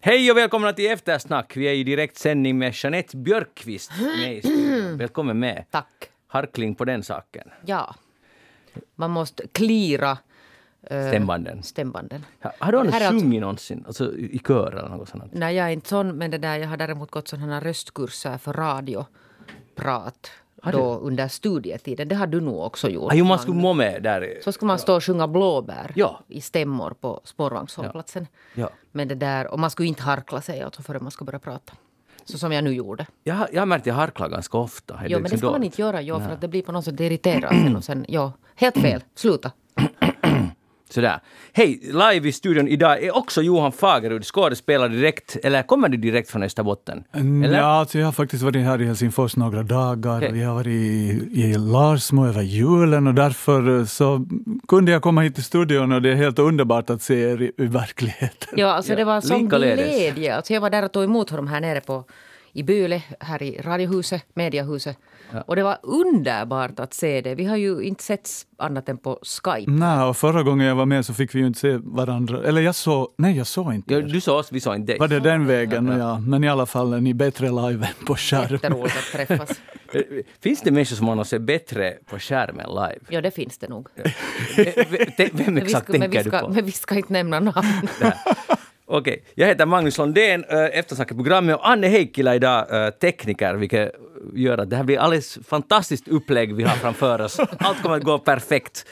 [0.00, 1.56] Hej och välkomna till Eftersnack.
[1.56, 4.96] Vi är i direktsändning med Jeanette Björkqvist med i studion.
[4.98, 5.64] Välkommen med.
[5.70, 6.10] Tack.
[6.26, 7.48] Harkling på den saken.
[7.66, 7.94] Ja.
[8.94, 10.18] Man måste klira
[10.82, 11.62] eh, Stämbanden.
[11.62, 12.24] stämbanden.
[12.42, 13.84] Ha- Har du Det här är alltså- sjungit någonsin?
[13.86, 15.24] Alltså i kör eller något sånt?
[15.32, 18.52] Nej, jag är inte sån, men det där, jag har däremot gått sådana röstkurser för
[18.52, 20.30] radioprat
[20.72, 22.08] då under studietiden.
[22.08, 23.12] Det har du nog också gjort.
[23.12, 24.38] Ah, jo, man skulle må med där.
[24.44, 26.20] Så ska man stå och sjunga blåbär Ja.
[26.28, 28.26] i stämmor på spårvagnshållplatsen.
[28.54, 28.70] Ja.
[28.92, 31.72] Men det där, och man skulle inte harkla sig alltså förrän man ska börja prata.
[32.24, 33.06] Så som jag nu gjorde.
[33.24, 34.94] Jag, jag har märkt att jag harklar ganska ofta.
[34.94, 35.64] Är Jo, men det liksom ska man dåligt?
[35.72, 38.04] inte göra, jo, för att det blir på något sätt, det irriterar sen och sen,
[38.08, 39.50] ja, helt fel, sluta.
[40.90, 41.20] Sådär.
[41.52, 46.30] Hej, live i studion idag är också Johan Fagerud, skådespelare direkt, eller kommer du direkt
[46.30, 47.04] från Österbotten?
[47.12, 47.58] Eller?
[47.58, 50.16] Ja, alltså jag har faktiskt varit här i Helsingfors några dagar.
[50.16, 50.32] Okej.
[50.32, 54.26] Vi har varit i, i Larsmo över julen och därför eh, så
[54.68, 57.52] kunde jag komma hit till studion och det är helt underbart att se er i,
[57.58, 58.54] i verkligheten.
[58.56, 60.36] Ja, alltså det var som glädje.
[60.36, 62.04] Alltså jag var där och tog emot honom här nere på,
[62.52, 64.96] i Byle, här i Radiohuset, Mediahuset.
[65.46, 67.34] Och det var underbart att se det.
[67.34, 69.70] Vi har ju inte setts annat än på Skype.
[69.70, 72.42] Nej, och förra gången jag var med så fick vi ju inte se varandra.
[72.44, 74.98] Eller jag såg, nej jag såg inte Ja, du sa oss, vi sa inte dig.
[74.98, 75.86] Var det den vägen?
[75.98, 76.18] Ja.
[76.18, 78.52] Men i alla fall är ni bättre live än på skärm.
[78.52, 79.50] Jätteroligt att träffas.
[79.92, 80.02] Eh,
[80.40, 82.98] Finns det människor som man har sett bättre på skärmen live?
[83.08, 83.88] Ja, det finns det nog.
[85.32, 86.48] Vem exakt ska, tänker du ska, på?
[86.48, 87.88] men vi ska inte nämna namn.
[88.90, 93.92] Okej, jag heter Magnus Lundén, äh, eftersnacket programmet och Anne Heikkilä idag, äh, tekniker, vilket
[94.34, 97.40] gör att det här blir alldeles fantastiskt upplägg vi har framför oss.
[97.58, 98.86] Allt kommer att gå perfekt.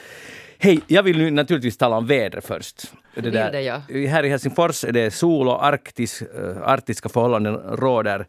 [0.59, 2.93] Hej, jag vill nu naturligtvis tala om vädret först.
[3.15, 3.83] vill det, ja.
[3.89, 8.27] Här i Helsingfors är det sol och arktis, äh, arktiska förhållanden råder.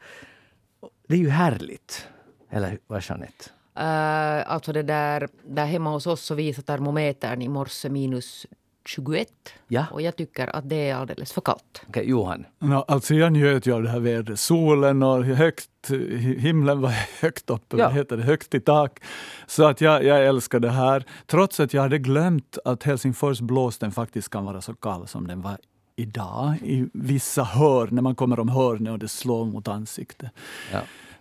[1.07, 2.07] Det är ju härligt.
[2.51, 3.49] Eller vad Jeanette?
[3.79, 8.47] Uh, alltså det där, där hemma hos oss så visar termometern i morse minus
[8.87, 9.27] 21.
[9.67, 9.85] Ja.
[9.91, 11.81] Och jag tycker att det är alldeles för kallt.
[11.87, 12.45] Okej, Johan.
[12.59, 14.39] No, alltså jag njöt ju av det här vädret.
[14.39, 16.89] Solen och högt, hi- himlen var
[17.21, 17.89] högt uppe, Ja.
[17.89, 18.99] heter det, högt i tak.
[19.47, 21.03] Så att jag, jag älskar det här.
[21.25, 25.41] Trots att jag hade glömt att Helsingfors blåsten faktiskt kan vara så kall som den
[25.41, 25.57] var
[25.95, 30.31] idag i vissa hörn, när man kommer om hörnet och det slår mot ansiktet.
[30.73, 30.79] Ja.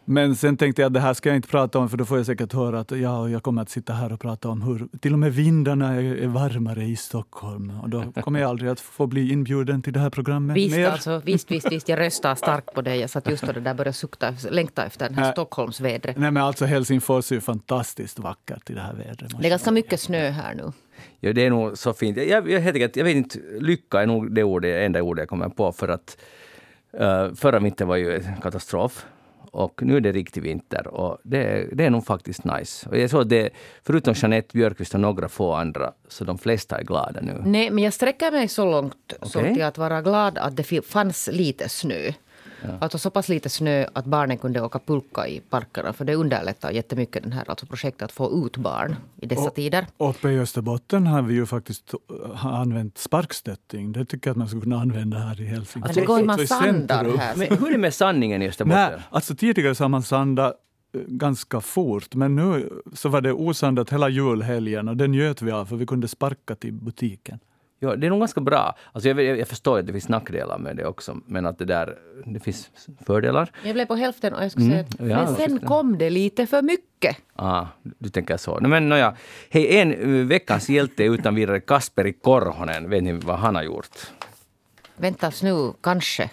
[0.09, 2.17] Men sen tänkte jag att det här ska jag inte prata om för då får
[2.17, 5.13] jag säkert höra att ja, jag kommer att sitta här och prata om hur till
[5.13, 7.73] och med vindarna är, är varmare i Stockholm.
[7.83, 10.91] Och då kommer jag aldrig att få bli inbjuden till det här programmet Visst, mer.
[10.91, 13.01] alltså, visst, visst, visst, jag röstar starkt på dig.
[13.01, 15.33] Jag satt just då det där började sukta, längta efter den här.
[15.33, 16.17] Stockholmsvädret.
[16.19, 19.33] Nej men alltså Helsingfors är ju fantastiskt vackert i det här vädret.
[19.41, 20.73] Det är ganska mycket snö här nu.
[21.21, 22.17] Ja, det är nog så fint.
[22.17, 25.29] Jag, jag, helt enkelt, jag vet inte, lycka är nog det ordet, enda ordet jag
[25.29, 26.17] kommer på för att
[27.01, 29.07] uh, förra vintern var ju en katastrof.
[29.57, 32.89] Och nu är det riktig vinter och det, är- det är nog faktiskt nice.
[32.89, 33.51] Och jag såg det,
[33.83, 37.43] förutom Jeanette Björkqvist och några få andra, så de flesta är glada nu.
[37.45, 39.55] Nej, men jag sträcker mig så långt som Okej.
[39.55, 42.13] till att vara glad att det fanns lite snö.
[42.81, 45.93] Alltså så pass lite snö att barnen kunde åka pulka i parkerna.
[45.93, 49.87] För det underlättar jättemycket den här alltså projektet att få ut barn i dessa tider.
[49.99, 53.93] Uppe i Österbotten har vi ju faktiskt uh, använt sparkstötting.
[53.93, 55.95] Det tycker jag att man skulle kunna använda här i Helsingfors.
[55.95, 57.19] Men det går ju Alltså i massa sandar centrum.
[57.19, 57.37] här.
[57.37, 58.91] Men hur är det med sanningen i Österbotten?
[58.93, 60.55] Nej, alltså tidigare så har man sandat
[60.95, 65.51] eh, ganska fort, men nu så var det osandat hela julhelgen och det njöt vi
[65.51, 67.39] av för vi kunde sparka till butiken.
[67.79, 68.77] Ja, det är nog ganska bra.
[68.93, 71.65] Alltså jag, jag, jag förstår att det finns nackdelar med det också, men att det
[71.65, 72.71] där, det finns
[73.07, 73.51] fördelar.
[73.63, 75.11] Jag blev på hälften och jag skulle säga Mm.
[75.11, 77.17] Ja, men sen kom det lite för mycket.
[77.37, 78.61] Ah, du tänker så.
[78.61, 79.17] No, men nåja.
[79.51, 82.91] Hej, en uh, veckans hjälte utan vidare Kasperi Korhonen.
[82.91, 83.97] Vet ni vad han har gjort?
[84.97, 86.31] Väntas nu, kanske.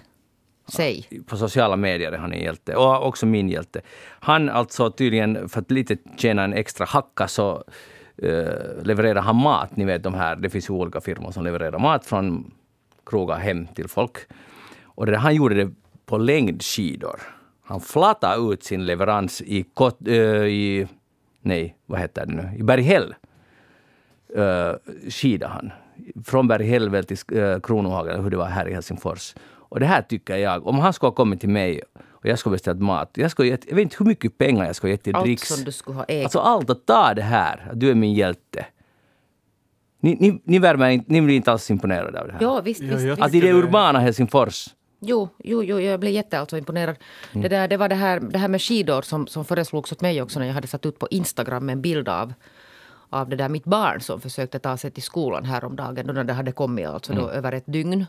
[0.67, 1.09] Säg.
[1.27, 2.75] På sociala medier är han en hjälte.
[2.75, 3.81] Och också min hjälte.
[4.19, 7.63] Han alltså tydligen, för att lite tjäna en extra hacka, så
[8.17, 9.75] Eh, uh, levererar han mat.
[9.75, 12.51] Ni vet de här, det finns ju olika firmor som levererar mat från
[13.05, 14.17] krogar hem till folk.
[14.83, 15.71] Och det, han gjorde det
[16.05, 17.19] på längdskidor.
[17.63, 20.87] Han flattade ut sin leverans i, Kot, uh, eh, i
[21.41, 23.15] nej, vad heter det nu, i Berghäll.
[24.35, 24.75] Eh, uh,
[25.09, 25.71] skida han.
[26.25, 29.35] Från Berghäll till uh, Kronohagen, eller hur det var här i Helsingfors.
[29.73, 31.81] Och det här tycker jag, om han skulle ha kommit till mig
[32.23, 34.75] och jag skulle beställt mat, jag, skulle gett, jag vet inte hur mycket pengar jag
[34.75, 35.47] skulle gett till Allt dricks.
[35.55, 36.23] som du skulle ha ägt.
[36.25, 38.65] Alltså allt att ta det här, att du är min hjälte.
[39.99, 42.39] Ni, ni, ni, värmer inte, ni blir inte alls imponerade av det här?
[42.41, 43.05] Ja, visst, Ja, visst.
[43.07, 43.21] visst.
[43.21, 44.67] Att i det urbana Helsingfors,
[45.05, 46.95] Jo, jo, jo, jag blev jätte alltså imponerad.
[47.31, 47.41] Mm.
[47.41, 50.21] Det, där, det var det här, det här med skidor som, som föreslogs åt mig
[50.21, 52.33] också när jag hade satt ut på Instagram en bild av,
[53.09, 56.07] av det där mitt barn som försökte ta sig till skolan häromdagen.
[56.07, 57.35] Då när det hade kommit alltså då Mm.
[57.35, 58.05] över ett dygn.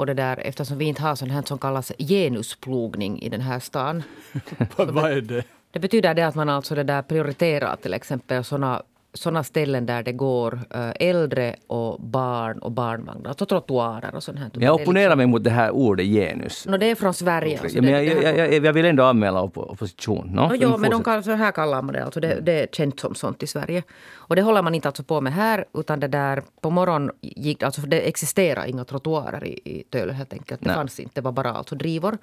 [0.00, 3.60] Och det där, eftersom vi inte har sånt här som kallas genusplogning i den här
[3.60, 4.02] stan.
[4.76, 5.44] Vad är det?
[5.70, 8.82] Det betyder det att man alltså det där prioriterar till exempel såna
[9.14, 14.38] sådana ställen där det går äh, äldre och barn och barnvagnar, alltså trottoarer och sånt
[14.38, 14.50] här.
[14.54, 16.66] Jag opponerar mig mot det här ordet genus.
[16.66, 17.60] No, det är från Sverige.
[17.62, 20.26] Alltså, men jag, jag, jag, jag, vill ändå anmäla op opposition.
[20.26, 22.04] No, no, jo, men de kan, så här kallar man det.
[22.04, 23.82] Alltså det, det är känt som sånt i Sverige.
[24.14, 27.62] Och det håller man inte alltså på med här, utan det där på morgonen gick
[27.62, 30.60] alltså det existerar inga trottoarer i, i Tölö helt enkelt.
[30.60, 30.76] Det Nej.
[30.76, 32.18] fanns inte, det var bara alltså drivor.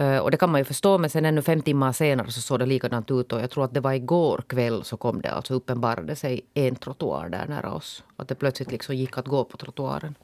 [0.00, 2.58] Uh, och det kan man ju förstå, men sen ännu fem timmar senare så såg
[2.58, 3.32] det likadant ut.
[3.32, 6.74] Och jag tror att det var igår kväll så kom det, alltså uppenbarade sig en
[6.74, 8.04] trottoar där nära oss.
[8.16, 10.14] Att det plötsligt liksom gick att gå på trottoaren.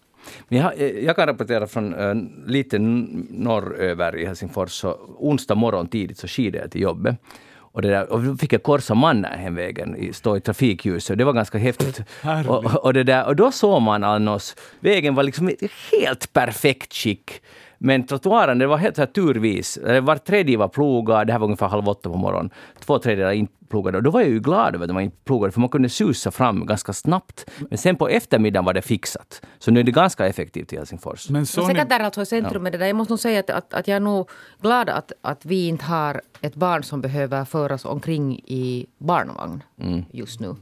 [0.49, 2.15] Men jag, jag kan rapportera från uh,
[2.47, 4.73] lite norröver i Helsingfors.
[4.73, 7.17] Så onsdag morgon tidigt så skidade jag till jobbet.
[7.75, 11.19] Och, det där, och då fick jag korsa Mannerheimvägen, stå i trafikljuset.
[11.19, 12.01] Det var ganska häftigt.
[12.49, 15.51] och, och, det där, och då såg man annars, vägen var liksom
[15.93, 17.43] helt perfekt skick.
[17.85, 19.79] Men trottoaren, det var helt så här turvis.
[20.03, 22.51] Var tredje var plogad, det här var ungefär halv åtta på morgonen.
[22.81, 23.97] Två tredjedelar inte plogade.
[23.99, 26.31] Och då var jag ju glad över att de inte plogade, för man kunde susa
[26.31, 27.51] fram ganska snabbt.
[27.69, 29.43] Men sen på eftermiddagen var det fixat.
[29.59, 31.31] Så nu är det ganska effektivt i Helsingfors.
[31.31, 32.71] Men så Säkert där alltså i centrum ja.
[32.71, 32.87] det där.
[32.87, 35.85] Jag måste nog säga att, att, att jag är nog glad att, att vi inte
[35.85, 40.05] har ett barn som behöver föras omkring i barnvagn mm.
[40.13, 40.55] just nu.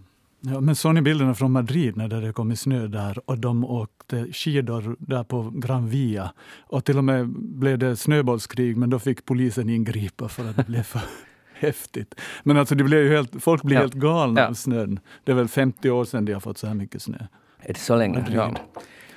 [0.44, 3.64] Ja, men såg ni bilderna från Madrid när det kom i snö där och de
[3.64, 8.98] åkte skidor där på Gran Via och till och med blev det snöbollskrig men då
[8.98, 11.00] fick polisen ingripa för att det blev för
[11.54, 12.14] häftigt.
[12.42, 13.80] Men alltså det blev ju helt, folk blir ja.
[13.80, 14.48] helt galna ja.
[14.48, 15.00] av snön.
[15.24, 17.18] Det är väl 50 år sedan de har fått så här mycket snö.
[17.60, 18.26] Är det så länge?
[18.30, 18.54] Ja.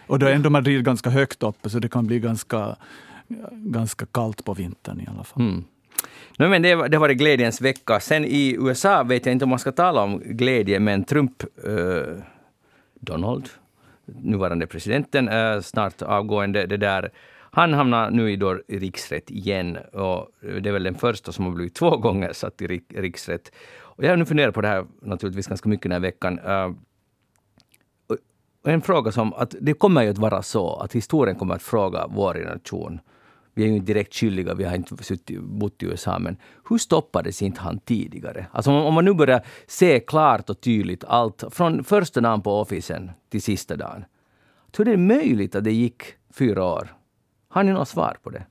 [0.07, 2.75] Och då är ändå Madrid ganska högt uppe så det kan bli ganska,
[3.51, 5.41] ganska kallt på vintern i alla fall.
[5.41, 5.63] Mm.
[6.37, 7.99] No, men det, det har varit glädjens vecka.
[7.99, 12.17] Sen i USA vet jag inte om man ska tala om glädje, men Trump, eh,
[12.99, 13.49] Donald,
[14.05, 17.11] nuvarande presidenten, eh, snart avgående, det där,
[17.51, 19.77] han hamnar nu i, då, i riksrätt igen.
[19.93, 23.51] Och det är väl den första som har blivit två gånger satt i rik, riksrätt.
[23.77, 26.39] Och jag har nu funderat på det här naturligtvis ganska mycket den här veckan.
[26.39, 26.71] Uh,
[28.67, 32.07] en fråga som att det kommer ju att vara så att historien kommer att fråga
[32.07, 32.99] vår generation
[33.55, 36.37] vi är ju inte direkt skyldiga, vi har inte suttit, bott i USA, men
[36.69, 38.45] hur stoppades inte han tidigare?
[38.51, 43.11] Alltså om, man nu börjar se klart och tydligt allt, från första dagen på officen
[43.29, 44.05] till sista dagen.
[44.77, 46.03] Hur är det möjligt att det gick
[46.33, 46.95] fyra år?
[47.47, 48.45] Har ni något svar på det?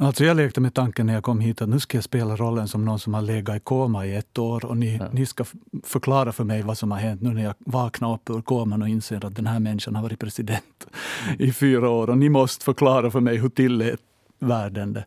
[0.00, 2.68] Alltså jag lekte med tanken när jag kom hit att nu ska jag spela rollen
[2.68, 5.06] som någon som har legat i koma i ett år och ni, ja.
[5.12, 5.44] ni ska
[5.84, 8.88] förklara för mig vad som har hänt nu när jag vaknar upp ur koman och
[8.88, 10.86] inser att den här människan har varit president
[11.38, 14.00] i fyra år och ni måste förklara för mig hur tillät
[14.38, 15.04] världen det.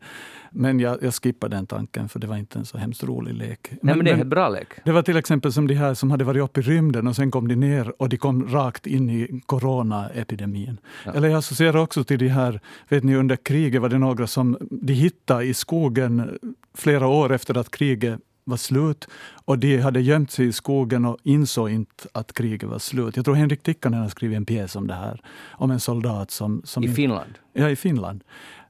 [0.53, 3.67] Men jag, jag skippade den tanken för det var inte en så hemskt rolig lek.
[3.69, 4.67] Men, Nej, men det är en bra lek.
[4.85, 7.31] Det var till exempel som de här som hade varit uppe i rymden och sen
[7.31, 10.77] kom de ner och de kom rakt in i coronaepidemin.
[11.05, 11.13] Ja.
[11.13, 12.59] Eller jag associerar också till de här,
[12.89, 16.39] vet ni under kriget var det några som de hittade i skogen
[16.73, 19.07] flera år efter att kriget var slut
[19.45, 23.15] och de hade gömt sig i skogen och insåg inte att kriget var slut.
[23.15, 25.21] Jag tror Henrik Tikkanen har skrivit en pjäs om det här.
[25.51, 26.61] Om en soldat som...
[26.65, 27.33] som I Finland?
[27.53, 28.23] Ja, i Finland.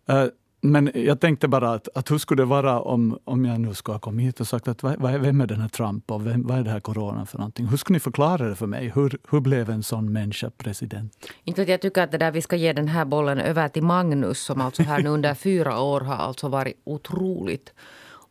[0.10, 0.26] Uh,
[0.62, 3.96] men jag tänkte bara att, att hur skulle det vara om, om jag nu skulle
[3.96, 6.60] ha kommit hit och sagt att vad, vem är den här Trump och vem, vad
[6.60, 7.68] är det här corona för någonting?
[7.68, 8.92] Hur skulle ni förklara det för mig?
[8.96, 11.14] Hur, hur blev en sån människa president?
[11.44, 14.40] Inte jag tycker att det där, vi ska ge den här bollen över till Magnus
[14.40, 17.74] som alltså här nu under fyra år har alltså varit otroligt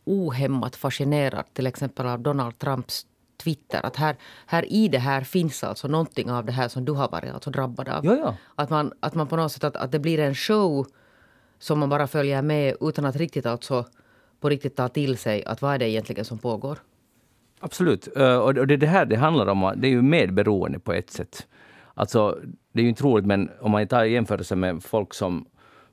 [0.05, 3.07] ohämmat fascinerad till exempel av Donald Trumps
[3.43, 3.87] Twitter.
[3.87, 7.09] Att här, här i det här finns alltså någonting av det här som du har
[7.09, 8.05] varit alltså drabbad av.
[8.05, 8.37] Ja, ja.
[8.55, 10.87] Att, man, att man på något sätt att, att det blir en show
[11.61, 13.87] som man bara följer med utan att riktigt alltså
[14.41, 16.79] på riktigt ta till sig att vad är det egentligen som pågår.
[17.61, 18.17] Absolut.
[18.17, 19.73] Eh, och det är det här det handlar om.
[19.77, 21.47] Det är ju medberoende på ett sätt.
[21.95, 22.39] Alltså,
[22.73, 25.47] det är ju inte roligt, men om man tar jämförelse med folk som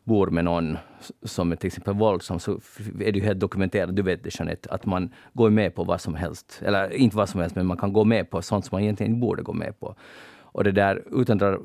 [0.03, 0.77] bor med någon
[1.23, 2.51] som är till exempel våldsam, så
[2.99, 6.01] är det ju helt dokumenterat, du vet det Jeanette, att man går med på vad
[6.01, 6.61] som helst.
[6.65, 9.11] Eller inte vad som helst, men man kan gå med på sånt som man egentligen
[9.11, 9.95] inte borde gå med på.
[10.41, 11.59] Och det där, utan att dra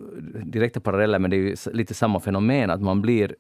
[0.45, 3.35] direkta paralleller, men det är ju lite samma fenomen, att man blir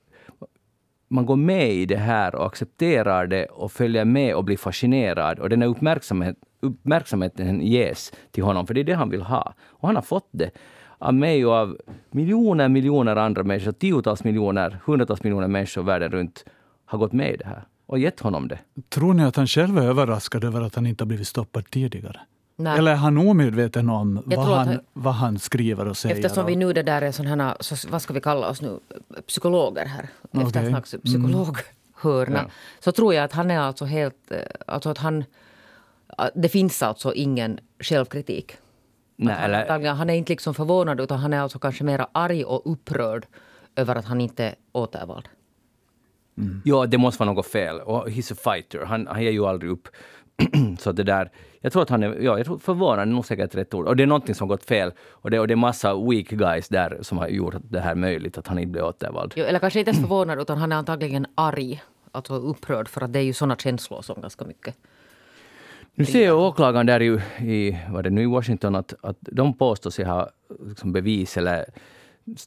[1.13, 5.39] man går med i det här och accepterar det och följer med och blir fascinerad.
[5.39, 9.55] Och den här uppmärksamhet, uppmärksamheten ges till honom, för det är det han vill ha.
[9.63, 10.51] Och han har fått det
[10.99, 11.77] av mig och av
[12.11, 13.73] miljoner, miljoner andra människor.
[13.73, 16.45] Tiotals miljoner, hundratals miljoner människor världen runt
[16.85, 18.59] har gått med i det här och gett honom det.
[18.89, 22.21] Tror ni att han själv är överraskad över att han inte har blivit stoppad tidigare?
[22.63, 22.79] Nej.
[22.79, 26.17] Eller är han omedveten om vad han, att, vad han skriver och säger?
[26.17, 28.79] Eftersom vi nu det där är sådana, så, vad ska vi kalla oss nu,
[29.27, 30.09] psykologer här.
[30.31, 30.47] Okay.
[30.47, 30.83] Efter mm.
[30.83, 32.39] psykologhörna.
[32.39, 32.51] Mm.
[32.81, 35.25] Så tror jag att han är alltså helt, eh, alltså att han,
[36.35, 38.57] det finns alltså ingen självkritik.
[39.17, 39.69] Nej, eller...
[39.69, 43.27] han, han är inte liksom förvånad utan han är alltså kanske mer arg och upprörd
[43.77, 45.29] över att han inte är återvald.
[46.39, 46.63] Mm.
[46.65, 47.81] Ja, det måste vara något fel.
[47.81, 48.85] Och he's a fighter.
[48.85, 49.89] Han, han ger ju aldrig upp
[50.79, 53.55] så det där, jag tror att han är, ja, jag tror förvånad är nog säkert
[53.55, 53.87] rätt ord.
[53.87, 54.93] Och det är någonting som gått fel.
[55.11, 58.39] Och det, och det är massa weak guys där som har gjort det här möjligt,
[58.39, 59.33] att han inte blir återvald.
[59.37, 61.83] Jo, eller kanske inte ens förvånad, utan han är antagligen arg.
[62.13, 64.77] Alltså upprörd, för att det är ju såna känslor som ganska mycket
[65.95, 69.91] nu ser åklagaren där i, i, var det nu i Washington att, att de påstår
[69.91, 70.31] sig ha
[70.67, 71.65] liksom bevis eller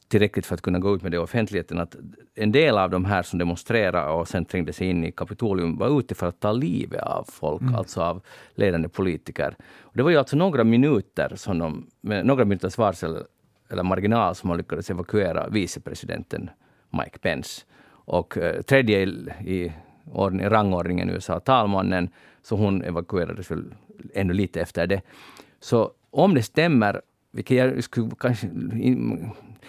[0.08, 1.96] tillräckligt för att kunna gå ut med det i offentligheten, att
[2.34, 6.00] en del av de här som demonstrerade och sen trängde sig in i Kapitolium var
[6.00, 7.74] ute för att ta livet av folk, mm.
[7.74, 8.22] alltså av
[8.54, 9.56] ledande politiker.
[9.80, 13.24] Och det var ju alltså några minuter, som de, med några minuters varsel
[13.68, 16.50] eller marginal som man lyckades evakuera vicepresidenten
[16.90, 17.62] Mike Pence.
[17.88, 19.08] Och eh, tredje i,
[19.44, 19.72] i
[20.12, 22.08] ordning, rangordningen i USA, talmannen,
[22.42, 23.74] så hon evakuerades väl
[24.14, 25.02] ännu lite efter det.
[25.60, 27.02] Så om det stämmer,
[27.36, 28.46] vilket jag skulle kanske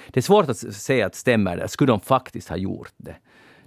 [0.08, 1.68] det är svårt att säga att stämmer det.
[1.68, 3.16] Skulle de faktiskt ha gjort det?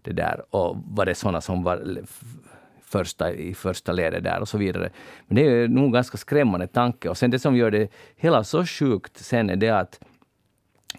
[0.02, 1.98] det där, och var det sådana som var
[2.80, 4.90] första, i första ledet där och så vidare.
[5.26, 7.08] Men det är nog ganska skrämmande tanke.
[7.08, 10.00] Och sen det som gör det hela så sjukt sen är det att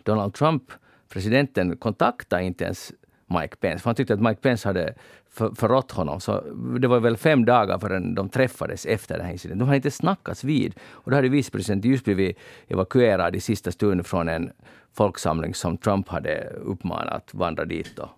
[0.04, 0.64] Donald Trump,
[1.10, 2.94] presidenten, kontaktade inte ens
[3.26, 3.80] Mike Pence.
[3.80, 4.94] För han tyckte att Mike Pence hade
[5.32, 6.20] för, förrått honom.
[6.20, 6.42] Så
[6.80, 9.60] det var väl fem dagar förrän de träffades efter den här incidenten.
[9.60, 10.74] De hade inte snackats vid.
[10.92, 14.52] Och då hade vicepresidenten just blivit evakuerad i sista stund från en
[14.94, 18.10] folksamling som Trump hade uppmanat vandra dit och,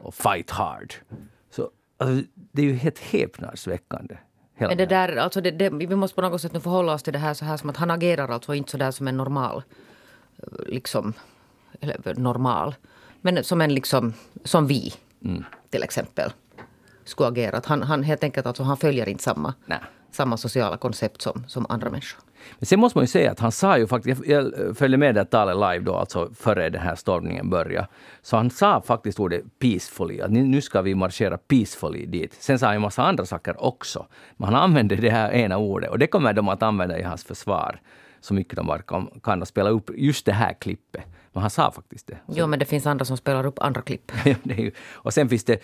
[0.00, 0.94] och fight hard.
[1.50, 4.16] Så alltså, det är ju helt häpnadsväckande.
[4.58, 7.12] Men det där, alltså det, det, vi måste på något sätt nu förhålla oss till
[7.12, 9.62] det här så här som att han agerar alltså inte så där som en normal,
[10.66, 11.12] liksom,
[11.80, 12.74] eller normal,
[13.20, 14.14] men som en liksom,
[14.44, 14.92] som vi
[15.24, 15.44] mm.
[15.70, 16.32] till exempel
[17.04, 17.56] skulle agera.
[17.56, 19.54] Att han, han helt enkelt alltså, han följer inte samma,
[20.10, 22.20] samma sociala koncept som, som andra människor.
[22.58, 25.24] Men sen måste man ju säga att han sa ju faktiskt, jag följde med det
[25.24, 27.88] talet live då, alltså före den här stormningen började.
[28.22, 32.34] Så han sa faktiskt ordet peacefully, att nu ska vi marschera peacefully dit.
[32.34, 34.06] Sen sa han en massa andra saker också.
[34.36, 37.24] Men han använde det här ena ordet och det kommer de att använda i hans
[37.24, 37.80] försvar
[38.20, 41.02] så mycket de bara kan, kan spela upp just det här klippet.
[41.32, 42.16] Men han sa faktiskt det.
[42.26, 44.12] Jo, men det finns andra som spelar upp andra klipp.
[44.42, 45.62] ju, och sen finns det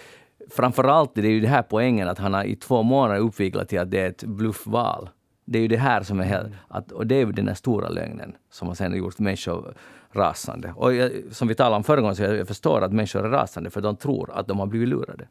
[0.50, 3.78] framförallt det är ju det här poängen att han har i två månader uppviglat till
[3.78, 5.10] att det är ett bluffval.
[5.44, 7.54] Det är ju det här som är helt, att, och det är ju den här
[7.54, 9.74] stora lögnen som har sen gjort människor
[10.12, 10.72] rasande.
[10.76, 13.30] Och jag, som vi talade om förra gången, så jag, jag förstår att människor är
[13.30, 15.28] rasande för de tror att de har blivit lurade.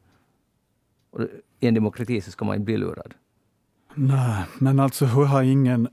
[1.11, 1.21] Och
[1.59, 3.13] I en demokrati så ska man inte bli lurad.
[3.95, 5.87] Nej, men alltså hur har ingen...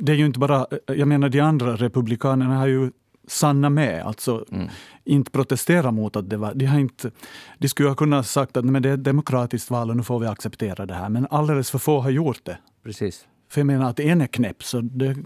[0.00, 0.66] Det är ju inte bara...
[0.86, 2.90] Jag menar de andra republikanerna har ju
[3.26, 4.68] sanna med, alltså mm.
[5.04, 6.54] inte protestera mot att det var...
[6.54, 7.10] De, har inte,
[7.58, 10.18] de skulle ha kunnat sagt att men det är ett demokratiskt val och nu får
[10.18, 11.08] vi acceptera det här.
[11.08, 12.58] Men alldeles för få har gjort det.
[12.84, 13.26] Precis.
[13.48, 15.16] För jag menar att en är knäpp, så det,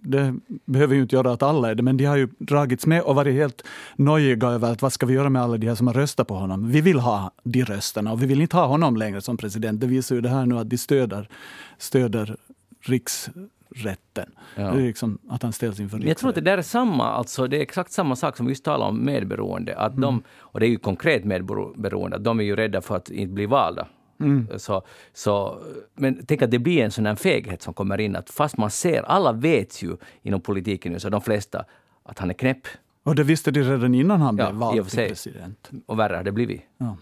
[0.00, 3.02] det behöver ju inte göra att alla är det, men de har ju dragits med
[3.02, 3.62] och varit helt
[3.96, 6.34] nojiga över att vad ska vi göra med alla de här som har röstat på
[6.34, 6.70] honom.
[6.70, 9.80] Vi vill ha de rösterna och vi vill inte ha honom längre som president.
[9.80, 11.28] Det visar ju det här nu att de stöder,
[11.78, 12.36] stöder
[13.72, 14.32] riksrätten.
[14.56, 14.62] Ja.
[14.62, 17.46] Det är liksom att han ställs inför Jag tror att det där är samma, alltså
[17.46, 19.76] det är exakt samma sak som vi just talade om medberoende.
[19.76, 20.22] Att de, mm.
[20.38, 23.46] och det är ju konkret medberoende, att de är ju rädda för att inte bli
[23.46, 23.86] valda.
[24.20, 24.48] Mm.
[24.56, 25.62] Så, så,
[25.94, 28.16] men tänk att det blir en sån här feghet som kommer in.
[28.16, 31.64] Att fast man ser, alla vet ju inom politiken, så de flesta,
[32.02, 32.66] att han är knäpp.
[33.04, 35.70] Och det visste de redan innan han blev vald till president.
[35.86, 36.62] Och värre har det blivit.
[36.78, 36.96] Ja.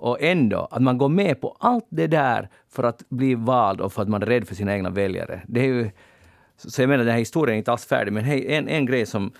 [0.00, 3.92] Och ändå, att man går med på allt det där för att bli vald och
[3.92, 5.42] för att man är rädd för sina egna väljare.
[5.46, 5.90] Det är ju,
[6.56, 9.06] så jag menar, den här historien är inte alls färdig, men hej, en, en grej
[9.06, 9.32] som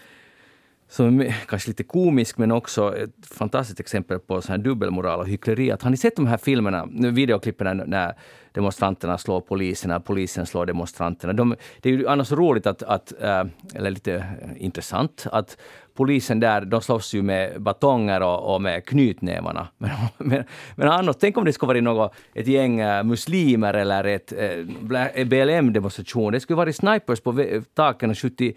[0.88, 5.29] som är kanske lite komisk men också ett fantastiskt exempel på sån här dubbelmoral och
[5.29, 5.71] hyckleri.
[5.71, 8.14] Att har ni sett de här filmerna, videoklippen när
[8.52, 11.33] demonstranterna slår polisen, när polisen slår demonstranterna.
[11.33, 14.25] De, det är ju annars roligt att, att, äh, eller lite
[14.57, 15.57] intressant, att
[15.95, 19.69] polisen där, de slåss ju med batonger och, och med knytnävarna.
[19.78, 24.04] Men, men, men annars, tänk om det skulle vara något, ett gäng äh, muslimer eller
[24.04, 26.33] ett äh, BLM-demonstration.
[26.33, 28.57] Det skulle varit snipers på taken och skjutit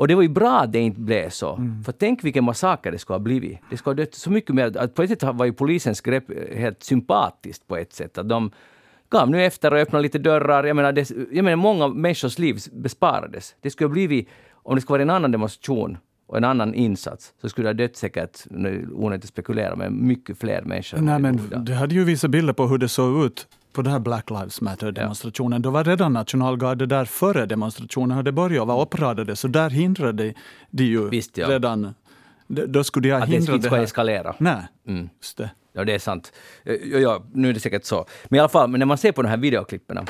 [0.00, 1.54] och det var ju bra att det inte blev så.
[1.54, 1.84] Mm.
[1.84, 3.58] För tänk vilken massaker det skulle ha blivit.
[3.70, 4.86] Det skulle ha dött så mycket mer.
[4.86, 6.24] På ett sätt var ju polisens grepp
[6.56, 8.18] helt sympatiskt på ett sätt.
[8.18, 8.50] Att de
[9.10, 10.64] gav nu efter och öppnade lite dörrar.
[10.64, 13.54] Jag menar, det, jag menar många människors liv besparades.
[13.60, 17.32] Det skulle ha blivit, om det skulle vara en annan demonstration och en annan insats
[17.40, 18.38] så skulle det ha dött säkert,
[18.92, 20.98] onödigt att spekulera, men mycket fler människor.
[20.98, 24.00] Nej, men det hade ju visat bilder på hur det såg ut på den här
[24.00, 25.52] Black Lives Matter-demonstrationen.
[25.52, 25.58] Ja.
[25.58, 30.34] Då var redan nationalgardet där före demonstrationen hade börjat vara uppradade, så där hindrade
[30.70, 31.48] de ju Visst, ja.
[31.50, 31.94] redan...
[32.46, 34.34] Då skulle de ha hindrat det, det ska eskalera.
[34.38, 35.08] Nej, mm.
[35.20, 35.50] just det.
[35.72, 36.32] Ja, det är sant.
[36.64, 38.06] Eh, ja, ja, nu är det säkert så.
[38.24, 40.06] Men i alla fall, när man ser på de här videoklippen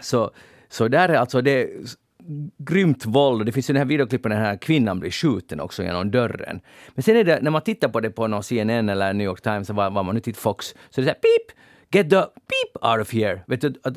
[0.00, 0.30] så,
[0.68, 1.70] så där är alltså det
[2.58, 3.46] grymt våld.
[3.46, 6.60] Det finns ju den här videoklippen där den här kvinnan blir skjuten också genom dörren.
[6.94, 9.40] Men sen är det, när man tittar på det på någon CNN eller New York
[9.40, 11.58] Times, eller vad man nu tittar Fox, så är det så här pip!
[11.90, 13.40] Get the pip out of here!
[13.46, 13.96] Vet du, att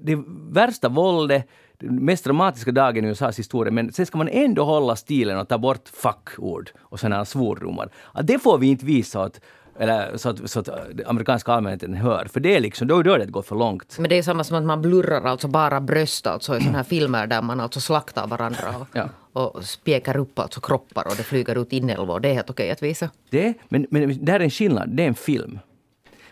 [0.00, 0.18] det
[0.50, 4.96] värsta våldet, den mest dramatiska dagen i USAs historia, men sen ska man ändå hålla
[4.96, 7.90] stilen och ta bort fuck-ord och sådana svordomar.
[8.12, 9.40] Att det får vi inte visa åt
[9.78, 10.68] eller så att, så att
[11.06, 12.24] amerikanska allmänheten hör.
[12.24, 13.96] För det är liksom, då, då är det gått för långt.
[13.98, 16.84] Men det är samma som att man blurrar alltså bara bröst alltså i sådana här
[16.84, 19.08] filmer där man alltså slaktar varandra och, ja.
[19.32, 22.20] och spjäkar upp alltså kroppar och det flyger ut inälvor.
[22.20, 23.10] Det är helt okej att visa.
[23.30, 25.58] Det, men, men det här är en skillnad, det är en film.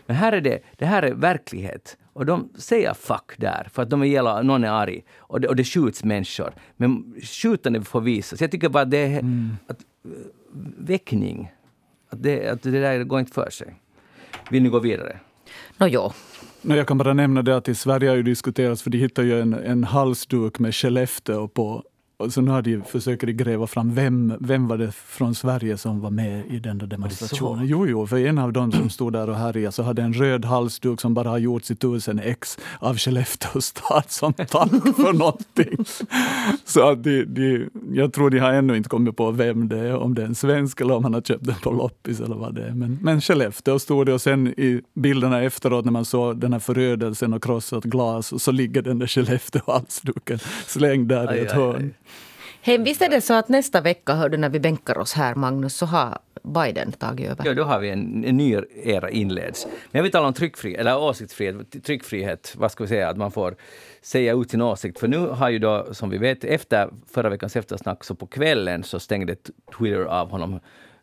[0.05, 1.97] Men här är det, det här är verklighet.
[2.13, 5.03] Och de säger fuck där, för att de vill någon är arg.
[5.17, 6.53] Och det, och det skjuts människor.
[6.77, 8.41] Men skjutande får visas.
[8.41, 9.57] Jag tycker bara det är mm.
[9.67, 9.79] att,
[10.77, 11.51] väckning.
[12.09, 13.75] Att det, att det där går inte för sig.
[14.51, 15.19] Vill ni gå vidare?
[15.77, 16.13] Nå, ja.
[16.61, 19.41] Jag kan bara nämna det att i Sverige har ju diskuterats, för de hittade ju
[19.41, 21.83] en, en halsduk med Skellefteå på
[22.19, 26.01] och så nu har de försöker gräva fram vem, vem var det från Sverige som
[26.01, 27.65] var med i den där demonstrationen.
[27.67, 30.45] Jo, jo, för en av dem som stod där och härjade så hade en röd
[30.45, 35.85] halsduk som bara har gjorts i tusen ex av Skellefteå stad som tack för någonting.
[36.65, 39.95] Så att de, de, jag tror de har ännu inte kommit på vem det är,
[39.95, 42.55] om det är en svensk eller om han har köpt den på loppis eller vad
[42.55, 42.71] det är.
[42.71, 46.59] Men, men Skellefteå stod det och sen i bilderna efteråt när man såg den här
[46.59, 51.93] förödelsen och krossat glas så ligger den där Skellefteå-halsduken slängd där i ett hörn.
[52.67, 55.35] Hey, visst är det så att nästa vecka, hör du, när vi bänkar oss här,
[55.35, 57.45] Magnus, så har Biden tagit över?
[57.45, 59.65] Ja, då har vi en, en ny era inleds.
[59.65, 63.31] Men jag vill tala om tryckfrihet, eller åsiktsfrihet, tryckfrihet, vad ska vi säga, att man
[63.31, 63.55] får
[64.01, 64.99] säga ut sin åsikt.
[64.99, 68.83] För nu har ju då, som vi vet, efter förra veckans eftersnack, så på kvällen
[68.83, 69.35] så stängde
[69.77, 70.59] Twitter av honom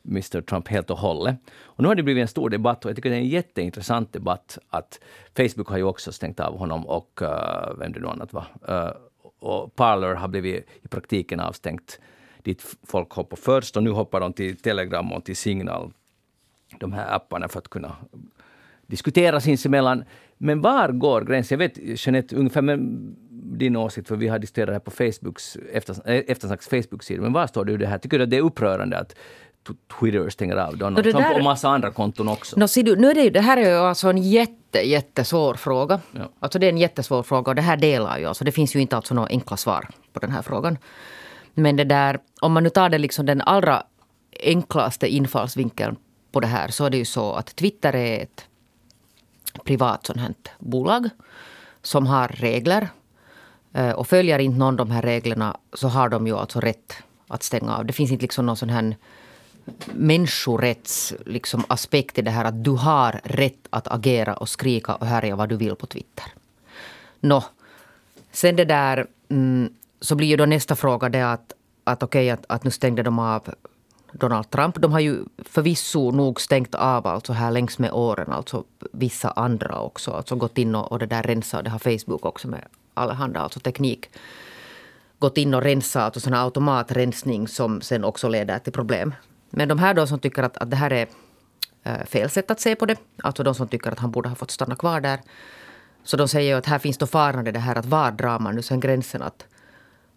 [0.08, 1.36] Mr Trump helt och hållet.
[1.62, 4.12] Och nu har det blivit en stor debatt och jag tycker det är en jätteintressant
[4.12, 5.00] debatt att
[5.36, 8.46] Facebook har ju också stängt av honom och uh, vem det nu annat var.
[8.68, 8.90] Uh,
[9.44, 12.00] och Parler har blivit i praktiken avstängt
[12.42, 15.92] dit folk hoppar först och nu hoppar de till Telegram och till Signal,
[16.80, 17.96] de här apparna för att kunna
[18.86, 20.04] diskutera sinsemellan.
[20.38, 21.60] Men var går gränsen?
[21.60, 23.16] Jag vet Jeanette ungefär men
[23.58, 27.22] din åsikt, för vi har diskuterat det här på Facebooks, eftersnacks eh, Facebook-sida.
[27.22, 27.98] Men var står du i det här?
[27.98, 29.16] Tycker du att det är upprörande att
[30.00, 32.60] Twitter stänger av Donald Trump där, och massa andra konton också.
[32.60, 36.00] No, du, nu är det, det här är ju alltså en jätte, jättesvår fråga.
[36.12, 36.28] Ja.
[36.40, 38.26] Alltså det är en jättesvår fråga och det här delar ju.
[38.26, 40.78] Alltså det finns ju inte alltså några enkla svar på den här frågan.
[41.54, 43.82] Men det där, om man nu tar det liksom den allra
[44.42, 45.96] enklaste infallsvinkeln
[46.32, 48.44] på det här så är det ju så att Twitter är ett
[49.64, 51.08] privat sånt här bolag
[51.82, 52.88] som har regler.
[53.72, 56.94] Eh, och följer inte någon de här reglerna så har de ju alltså rätt
[57.28, 57.86] att stänga av.
[57.86, 58.96] Det finns inte liksom någon sån här
[59.92, 65.06] människorättsaspekt liksom, aspekt i det här att du har rätt att agera och skrika och
[65.06, 66.24] härja vad du vill på Twitter.
[67.20, 67.44] Nå,
[68.32, 71.52] sen det där mm, så blir ju då nästa fråga det att,
[71.84, 73.54] att okej okay, att, att nu stängde de av
[74.12, 74.80] Donald Trump.
[74.80, 79.80] De har ju förvisso nog stängt av alltså här längs med åren, alltså vissa andra
[79.80, 80.10] också.
[80.10, 81.64] Alltså gått in och, och det där rensat.
[81.64, 84.10] Det har Facebook också med allehanda alltså teknik.
[85.18, 89.14] Gått in och rensat, alltså sån automatrensning som sen också leder till problem
[89.56, 91.08] men de här då som tycker att, att det här är
[91.82, 94.36] äh, fel sätt att se på det, alltså de som tycker att han borde ha
[94.36, 95.20] fått stanna kvar där.
[96.04, 98.54] Så de säger att här finns då faran i det här att var drar man
[98.54, 99.46] nu sen gränsen att,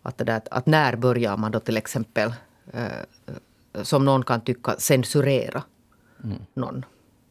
[0.02, 2.34] att, det där, att när börjar man då till exempel,
[2.74, 5.64] äh, som någon kan tycka, censurera
[6.24, 6.38] mm.
[6.54, 6.86] någon.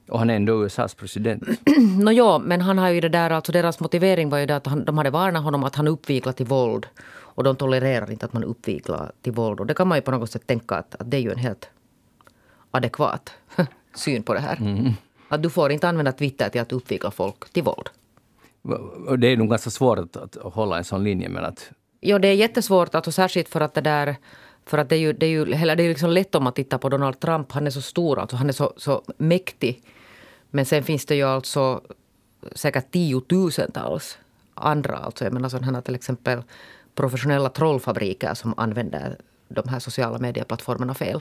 [0.08, 1.42] Och han är ändå USAs president.
[1.98, 4.66] no, ja, men han har ju det där, alltså deras motivering var ju det att
[4.66, 6.86] han, de hade varnat honom att han uppviglar till våld.
[7.36, 9.60] Och de tolererar inte att man uppviglar till våld.
[9.60, 11.38] Och det kan man ju på något sätt tänka att, att det är ju en
[11.38, 11.70] helt
[12.76, 13.32] adekvat
[13.94, 14.56] syn på det här.
[14.56, 14.92] Mm.
[15.28, 17.88] Att du får inte använda Twitter till att uppvigla folk till våld.
[19.18, 21.28] Det är nog ganska svårt att, att hålla en sån linje.
[21.28, 21.70] Men att...
[22.00, 24.16] Ja, det är jättesvårt, alltså, särskilt för att det där
[24.66, 26.78] för att det är ju, det är ju det är liksom lätt om man tittar
[26.78, 27.52] på Donald Trump.
[27.52, 29.82] Han är så stor, alltså, han är så, så mäktig.
[30.50, 31.80] Men sen finns det ju alltså
[32.52, 34.18] säkert tiotusentals
[34.54, 34.96] andra.
[34.96, 36.42] Alltså, jag menar sådana till exempel
[36.94, 39.16] professionella trollfabriker som använder
[39.48, 41.20] de här sociala medieplattformarna fel.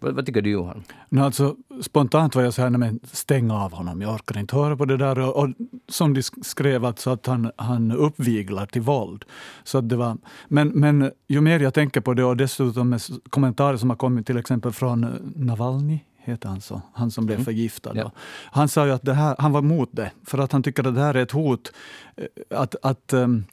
[0.00, 0.84] Vad, vad, tycker du Johan?
[1.08, 4.76] No, alltså, spontant var jag så här, men stäng av honom, jag orkar inte höra
[4.76, 5.18] på det där.
[5.18, 5.48] Och, och
[5.88, 9.24] som de skrev, alltså att han, han uppviglar till våld.
[9.64, 13.76] Så det var, men, men ju mer jag tänker på det och dessutom med kommentarer
[13.76, 16.82] som har kommit till exempel från Navalny, heter han så?
[16.92, 17.44] Han som blev mm.
[17.44, 17.92] förgiftad.
[17.94, 18.12] Ja.
[18.44, 20.94] Han sa ju att det här, han var emot det, för att han tycker att
[20.94, 21.72] det här är ett hot.
[22.16, 23.44] Eh, att, att um,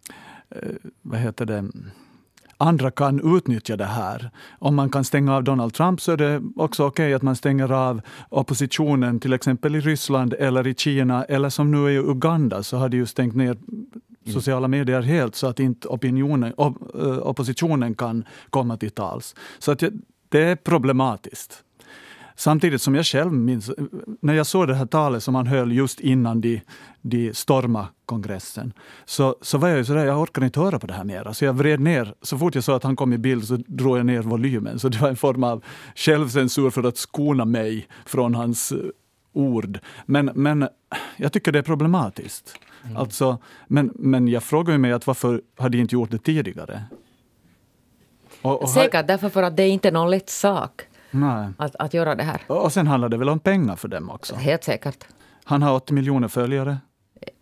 [1.01, 1.65] vad heter det?
[2.63, 4.31] Andra kan utnyttja det här.
[4.59, 7.35] Om man kan stänga av Donald Trump så är det också okej okay att man
[7.35, 12.63] stänger av oppositionen till exempel i Ryssland eller i Kina eller som nu i Uganda
[12.63, 13.57] så har de ju stängt ner
[14.25, 16.77] sociala medier helt så att inte opinionen, op,
[17.21, 19.35] oppositionen kan komma till tals.
[19.59, 19.83] Så att
[20.29, 21.63] det är problematiskt.
[22.35, 23.71] Samtidigt som jag själv minns,
[24.21, 26.61] när jag såg det här talet som han höll just innan de,
[27.01, 28.73] de stormade kongressen,
[29.05, 31.33] så, så var jag ju sådär, jag orkar inte höra på det här mer.
[31.33, 33.97] Så jag vred ner, så fort jag såg att han kom i bild så drog
[33.97, 34.79] jag ner volymen.
[34.79, 35.63] Så det var en form av
[35.95, 38.77] självcensur för att skona mig från hans eh,
[39.33, 39.79] ord.
[40.05, 40.67] Men, men
[41.17, 42.55] jag tycker det är problematiskt.
[42.83, 42.97] Mm.
[42.97, 46.83] Alltså, men, men jag frågar mig att varför har de inte gjort det tidigare?
[48.41, 50.81] Och, och Säkert därför för att det är inte är någon lätt sak
[51.57, 52.41] Att, att göra det här.
[52.47, 54.35] Och sen handlar det väl om pengar för dem också?
[54.35, 55.05] Helt säkert.
[55.43, 56.77] Han har 80 miljoner följare.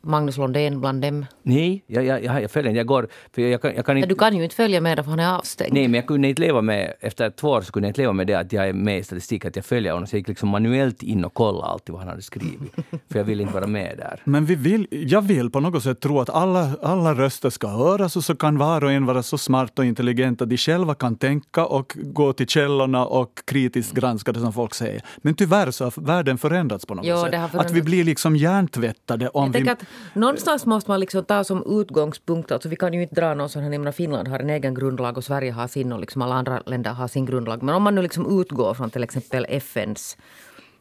[0.01, 1.25] Magnus Lundén bland dem?
[1.43, 2.73] Nej, jag, jag, jag, jag följer.
[2.73, 3.07] Jag går...
[3.35, 5.35] För jag, kan, jag kan inte, du kan ju inte följa med för han är
[5.35, 5.73] avstängd.
[5.73, 6.93] Nej, men jag kunde inte leva med...
[6.99, 9.03] Efter två år så kunde jag inte leva med det att jag är med i
[9.03, 10.07] statistik, att jag följer honom.
[10.07, 12.73] Så jag gick liksom manuellt in och kollade alltid vad han hade skrivit.
[13.09, 14.21] för jag vill inte vara med där.
[14.31, 18.15] Men vi vill, jag vill på något sätt tro att alla, alla röster ska höras
[18.15, 21.15] och så kan var och en vara så smart och intelligent att de själva kan
[21.15, 25.01] tänka och gå till källorna och kritiskt granska det som folk säger.
[25.17, 27.55] Men tyvärr så har världen förändrats på något jo, sätt.
[27.55, 29.75] Att vi blir liksom hjärntvättade om vi...
[30.13, 33.63] Någonstans måste man liksom ta som utgångspunkt, alltså vi kan ju inte dra någon sån
[33.63, 36.63] här, jag Finland har en egen grundlag och Sverige har sin och liksom alla andra
[36.65, 37.63] länder har sin grundlag.
[37.63, 40.17] Men om man nu liksom utgår från till exempel FNs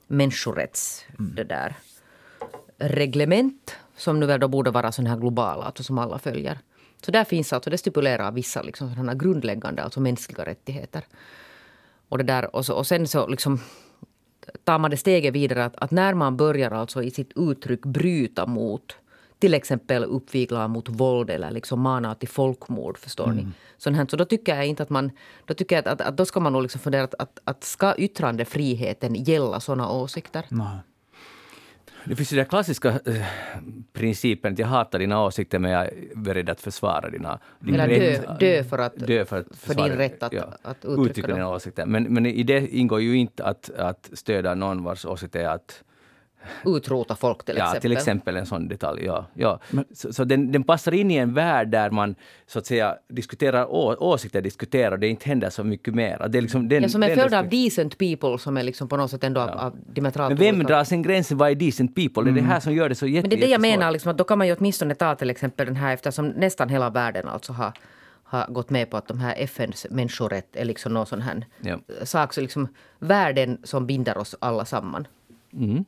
[0.07, 1.35] människorätts, mm.
[1.35, 1.77] det där,
[2.79, 6.59] reglement som nu väl då borde vara sån här globala, alltså som alla följer.
[7.05, 11.05] Så där finns alltså, det stipulerar vissa liksom sådana grundläggande, alltså mänskliga rättigheter.
[12.09, 13.61] Och, det där, och, så, och sen så liksom
[14.65, 18.47] tar man det steget vidare att, att när man börjar alltså i sitt uttryck bryta
[18.47, 18.97] mot
[19.41, 22.99] till exempel uppviglar mot våld eller liksom manar till folkmord.
[22.99, 23.37] Förstår mm.
[23.37, 23.47] ni?
[23.77, 24.07] Sånt här.
[24.11, 25.11] Så då tycker jag inte att man...
[25.45, 27.65] Då tycker jag att, att, att då ska man nog liksom fundera att, att, att
[27.65, 30.45] ska yttrandefriheten gälla såna åsikter?
[30.49, 30.79] Nej.
[32.05, 33.25] Det finns ju den klassiska äh,
[33.93, 37.39] principen att jag hatar dina åsikter men jag är beredd att försvara dina...
[37.59, 40.85] Din Eller dö, dö, för att, dö för, att för din rätt att, ja, att
[40.85, 41.87] uttrycka, uttrycka dina åsikter.
[41.87, 45.83] Men, men i det ingår ju inte att, att stödja någon vars åsikt är att
[46.65, 47.75] utrota folk till exempel.
[47.77, 49.05] Ja, till exempel en sån detalj.
[49.05, 49.61] Ja, ja.
[49.71, 52.15] Men, så, så den, den, passar in i en värld där man
[52.47, 56.29] så att säga diskuterar å, åsikter, diskuterar och det inte händer så mycket mer.
[56.29, 58.97] Det är liksom den, ja, som en följd av decent people som är liksom på
[58.97, 59.47] något sätt ändå ja.
[59.47, 61.39] av, diametralt Men vem drar sen gränsen?
[61.39, 62.23] Vad är decent people?
[62.23, 62.35] Mm.
[62.35, 63.91] Det är det här som gör det så jätte, Men det är det jag menar,
[63.91, 66.91] liksom, att då kan man ju åtminstone ta till exempel den här eftersom nästan hela
[66.91, 67.73] världen alltså har
[68.31, 71.79] har gått med på att de här FNs människorätt är liksom någon sån här ja.
[72.05, 75.07] sak, så liksom världen som binder oss alla samman.
[75.53, 75.85] Mm.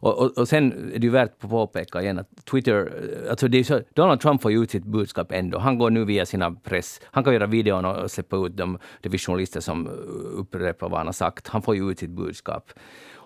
[0.00, 2.92] Och, och, och, sen är det ju värt att påpeka igen att Twitter,
[3.24, 5.58] eh, alltså det är så, Donald Trump får ju ut sitt budskap ändå.
[5.58, 9.18] Han går nu via sina press, han kan göra videon och släppa ut dem, de
[9.18, 9.92] journalister som eh,
[10.40, 11.48] upprepar vad han har sagt.
[11.48, 12.70] Han får ju ut sitt budskap.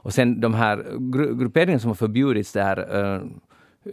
[0.03, 0.77] Och sen de här
[1.13, 2.97] gru grupperingarna som har förbjudits, där...
[2.97, 3.23] uh, eh,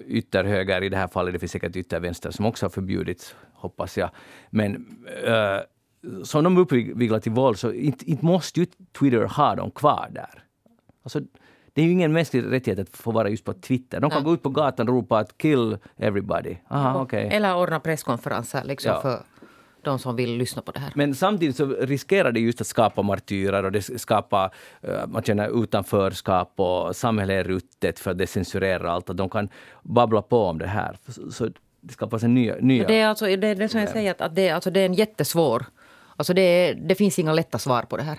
[0.08, 4.10] ytterhöger i det här fallet, det finns säkert yttervänster som också har förbjudits, hoppas jag.
[4.50, 4.76] Men
[5.28, 8.66] uh, som de uppviglar till våld, så inte, inte måste ju
[9.00, 10.44] Twitter ha dem kvar där.
[11.04, 11.22] Alltså,
[11.78, 14.00] det är ju ingen mänsklig rättighet att få vara just på Twitter.
[14.00, 16.56] De kan gå ut på gatan och ropa att kill everybody.
[16.70, 17.28] Aha, okay.
[17.28, 19.02] Eller ordna presskonferenser liksom ja.
[19.02, 19.20] för
[19.82, 20.92] de som vill lyssna på det här.
[20.96, 24.54] Men samtidigt så riskerar det just att skapa martyrer och det skapar,
[25.08, 29.10] man känner utanförskap och samhället är ruttet för att det censurerar allt.
[29.10, 29.50] Och de kan
[29.84, 30.98] babbla på om det här.
[31.32, 31.50] Så
[31.82, 32.56] det skapas en nya...
[32.56, 34.86] nya det är alltså, det, är det som jag säger, att det, alltså det är
[34.86, 35.66] en jättesvår...
[36.16, 38.18] Alltså det, det finns inga lätta svar på det här.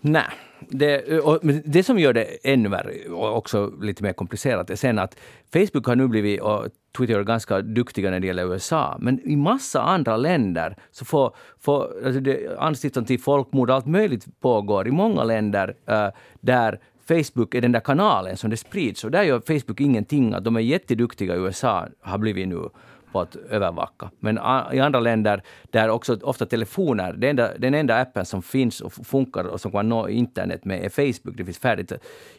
[0.00, 0.24] Nej.
[0.68, 4.98] Det, och, det som gör det ännu värre och också lite mer komplicerat är sen
[4.98, 5.16] att
[5.52, 9.36] Facebook har nu blivit, och Twitter är ganska duktiga när det gäller USA, men i
[9.36, 14.90] massa andra länder så får, får alltså det, anstiftan till folkmord, allt möjligt pågår i
[14.90, 16.08] många länder uh,
[16.40, 19.04] där Facebook är den där kanalen som det sprids.
[19.04, 20.34] Och där gör Facebook ingenting.
[20.34, 22.68] Att de är jätteduktiga i USA, har blivit nu
[23.12, 24.10] på att övervaka.
[24.18, 28.42] Men ah, i andra länder där också ofta telefoner, den enda, den enda appen som
[28.42, 31.36] finns och funkar och som kan nå internet med är Facebook.
[31.36, 31.92] Det finns färdigt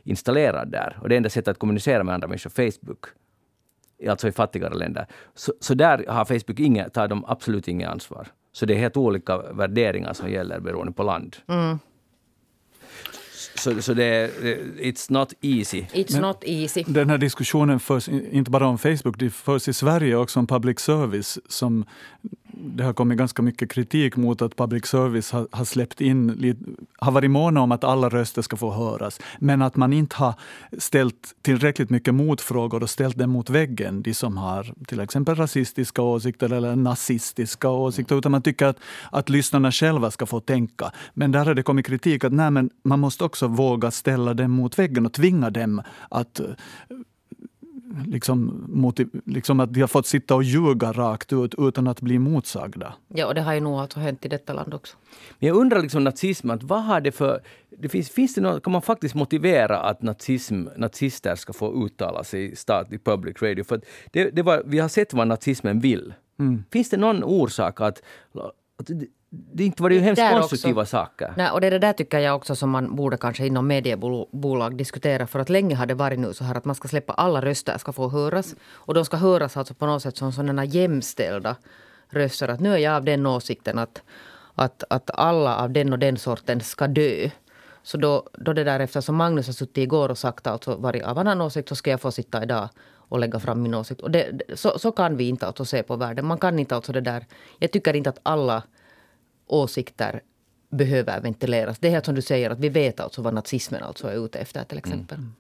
[0.04, 0.98] installerat där.
[1.02, 3.06] Och det enda sättet att kommunicera med andra människor är Facebook.
[4.10, 5.06] Alltså i fattigare länder.
[5.36, 8.28] Så, så där har Facebook inga, tar de absolut inget ansvar.
[8.52, 11.38] Så det är helt olika värderingar som gäller beroende på land.
[11.48, 11.80] Mm.
[13.56, 14.28] Så, så det är,
[14.80, 15.86] it's not easy.
[15.94, 16.84] It's Men not easy.
[16.88, 20.80] Den här diskussionen förs inte bara om Facebook, det förs i Sverige också om public
[20.80, 21.86] service som
[22.54, 26.56] det har kommit ganska mycket kritik mot att public service har, har släppt in,
[27.00, 30.34] har varit måna om att alla röster ska få höras, men att man inte har
[30.78, 36.02] ställt tillräckligt mycket motfrågor och ställt dem mot väggen, de som har till exempel rasistiska
[36.02, 38.80] åsikter eller nazistiska åsikter, utan man tycker att,
[39.12, 40.92] att lyssnarna själva ska få tänka.
[41.14, 44.52] Men där har det kommit kritik att nej, men man måste också våga ställa dem
[44.52, 46.42] mot väggen och tvinga dem att
[48.08, 52.20] liksom, motiv, liksom att de har fått sitta och ljuga rakt ut utan att bli
[52.20, 52.94] motsagda.
[53.08, 54.98] Ja, och det har ju nog alltså hänt i detta land också.
[55.40, 57.42] Men jag undrar liksom nazismen, vad har det för...
[57.70, 62.24] Det finns, finns det något, kan man faktiskt motivera att nazism, nazister ska få uttala
[62.24, 63.64] sig i statlig public radio?
[63.64, 66.14] För det, det var, vi har sett vad nazismen vill.
[66.40, 66.64] Mm.
[66.72, 68.02] Finns det någon orsak att,
[68.78, 68.90] att
[69.34, 70.92] det inte var det ju hemskt konstruktiva också.
[70.92, 71.34] saker.
[71.38, 75.28] Nej, och det, det där tycker jag också som man borde kanske inom mediebolag diskutera.
[75.28, 77.78] För att länge har det varit nu så här att man ska släppa alla röster
[77.78, 78.56] ska få höras.
[78.74, 81.56] Och de ska höras alltså på något sätt som sådana jämställda
[82.10, 82.48] röster.
[82.48, 84.02] Att nu är jag av den åsikten att,
[84.56, 87.30] att, att alla av den och den sorten ska dö.
[87.84, 91.18] Så då, då det där eftersom Magnus har suttit igår och sagt alltså varit av
[91.18, 94.02] annan åsikt så ska jag få sitta idag och lägga fram min åsikt.
[94.02, 96.26] Och det, så, så kan vi inte alltså se på världen.
[96.26, 97.26] Man kan inte alltså det där.
[97.60, 98.64] Jag tycker inte att alla
[99.52, 100.22] åsikter
[100.70, 101.80] behöver ventileras.
[101.80, 104.40] Det är helt som du säger, att vi vet alltså vad nazismen alltså är ute
[104.40, 105.18] efter till exempel.
[105.18, 105.34] Mm.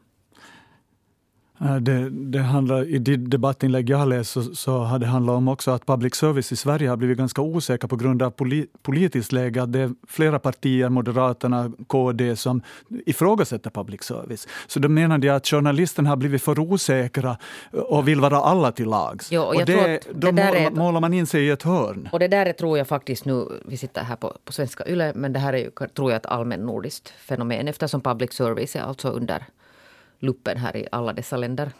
[1.61, 5.35] Eh, det, det, handlar, I det debattinlägg jag har läst så, så har det handlat
[5.35, 8.67] om också att public service i Sverige har blivit ganska osäker på grund av poli,
[8.81, 9.63] politiskt läge.
[9.63, 12.61] Att det är flera partier, Moderaterna, KD, som
[13.05, 14.47] ifrågasätter public service.
[14.67, 17.37] Så då menade jag att journalisterna har blivit för osäkra
[17.71, 19.31] och vill vara alla till lags.
[19.31, 22.09] Jo, och, och det, då målar, är, målar, man in sig i ett hörn.
[22.11, 25.13] Och det där är, tror jag faktiskt nu, vi sitter här på, på svenska YLE,
[25.15, 28.81] men det här är ju, tror jag ett allmän nordiskt fenomen eftersom public service är
[28.81, 29.45] alltså under
[30.21, 31.71] luppen här i alla dessa länder.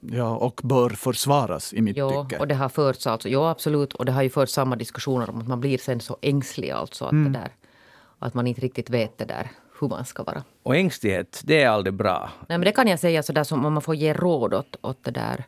[0.00, 2.38] Ja, och bör försvaras i mitt jo, tycke.
[2.38, 5.38] och det har förts alltså, ja absolut, och det har ju förts samma diskussioner om
[5.38, 7.32] att man blir sen så ängslig alltså att mm.
[7.32, 7.50] det där,
[8.18, 10.42] att man inte riktigt vet det där hur man ska vara.
[10.62, 12.30] Och ängslighet, det är aldrig bra.
[12.48, 14.76] Nej men det kan jag säga så där som om man får ge råd åt,
[14.82, 15.44] åt det där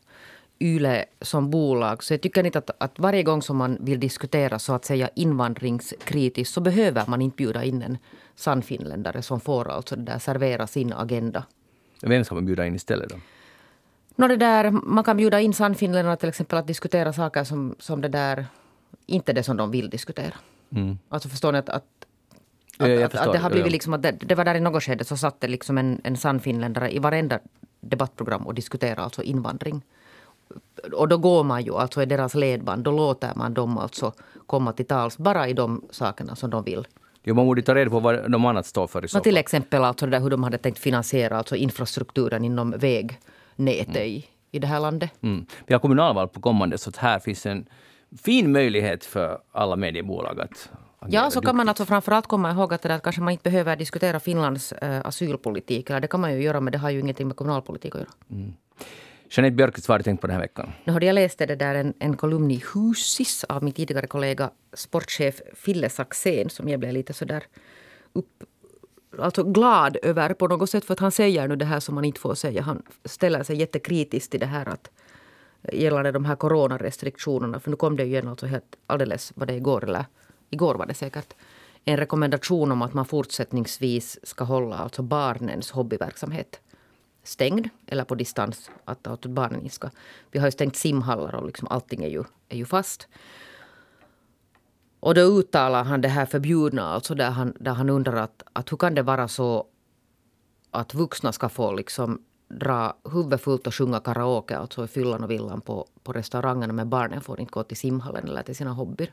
[0.61, 2.05] YLE som bolag.
[2.05, 5.09] Så jag tycker inte att, att varje gång som man vill diskutera så att säga
[5.15, 7.99] invandringskritiskt så behöver man inte bjuda in en
[8.37, 11.45] sann finländare som får alltså det där servera sin agenda.
[12.01, 13.17] Vem ska man bjuda in istället då?
[14.17, 18.01] No, det där, man kan bjuda in Sannfinländarna till exempel att diskutera saker som, som
[18.01, 18.47] det där,
[19.07, 20.35] inte det som de vill diskutera.
[20.71, 20.99] Mm.
[21.09, 21.85] Alltså förstår ni att, att
[22.79, 24.83] att, ja, att, att, det har blivit liksom att det, det, var där i något
[24.83, 27.39] skede så satt det liksom en, en sann finländare i varenda
[27.81, 29.83] debattprogram och diskuterade alltså invandring.
[30.93, 34.13] Och då går man ju alltså i deras ledband, då låter man dem alltså
[34.47, 36.87] komma till tals bara i de sakerna som de vill.
[37.23, 39.23] Jo, man borde ta reda på vad de annat står för i så fall.
[39.23, 44.03] Till exempel alltså där hur de hade tänkt finansiera alltså infrastrukturen inom vägnätet mm.
[44.03, 45.11] i, i det här landet.
[45.23, 45.47] Mm.
[45.67, 47.67] Vi har kommunalval på kommande så här finns en
[48.23, 50.71] fin möjlighet för alla mediebolag att
[51.09, 53.51] Ja, så kan man alltså framförallt komma ihåg att, det där, att kanske man inte
[53.51, 55.91] behöver diskutera Finlands äh, asylpolitik.
[55.91, 58.11] Eller det kan man ju göra, men det har ju ingenting med kommunalpolitik att göra.
[58.31, 58.53] Mm.
[59.33, 60.73] Jeanette Björkqvist, vad har du tänkt på den här veckan?
[60.85, 64.51] Nu hörde jag läste det där en, en kolumn i Husis av min tidigare kollega
[64.73, 67.43] sportchef Fille Saxén som jag blev lite sådär
[68.13, 68.45] upp,
[69.19, 72.05] alltså glad över på något sätt för att han säger nu det här som man
[72.05, 72.63] inte får säga.
[72.63, 74.91] Han ställer sig jättekritiskt till det här att
[75.73, 77.61] gällande de här coronarestriktionerna.
[77.61, 80.05] För nu kom det ju igen alltså helt alldeles, vad det igår eller
[80.51, 81.35] igår var det säkert
[81.85, 86.61] en rekommendation om att man fortsättningsvis ska hålla alltså barnens hobbyverksamhet
[87.23, 88.71] stängd eller på distans.
[88.85, 89.91] Att, att barnen ska...
[90.31, 93.09] Vi har ju stängt simhallar och liksom allting är ju, är ju fast.
[95.01, 98.73] Och då uttalar han det här förbjudna, alltså där han, där han undrar att, att
[98.73, 99.67] hur kan det vara så
[100.71, 105.31] att vuxna ska få liksom dra huvudet fullt och sjunga karaoke alltså i fyllan och
[105.31, 109.13] villan på, på restaurangerna men barnen får inte gå till simhallen eller till sina hobbyer.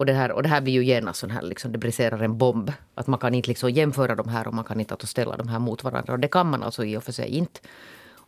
[0.00, 2.38] Och det här, och det här blir ju genast sån här, liksom, det briserar en
[2.38, 2.72] bomb.
[2.94, 5.48] Att man kan inte liksom jämföra de här och man kan inte alltså ställa de
[5.48, 6.12] här mot varandra.
[6.12, 7.60] Och det kan man alltså i och för sig inte.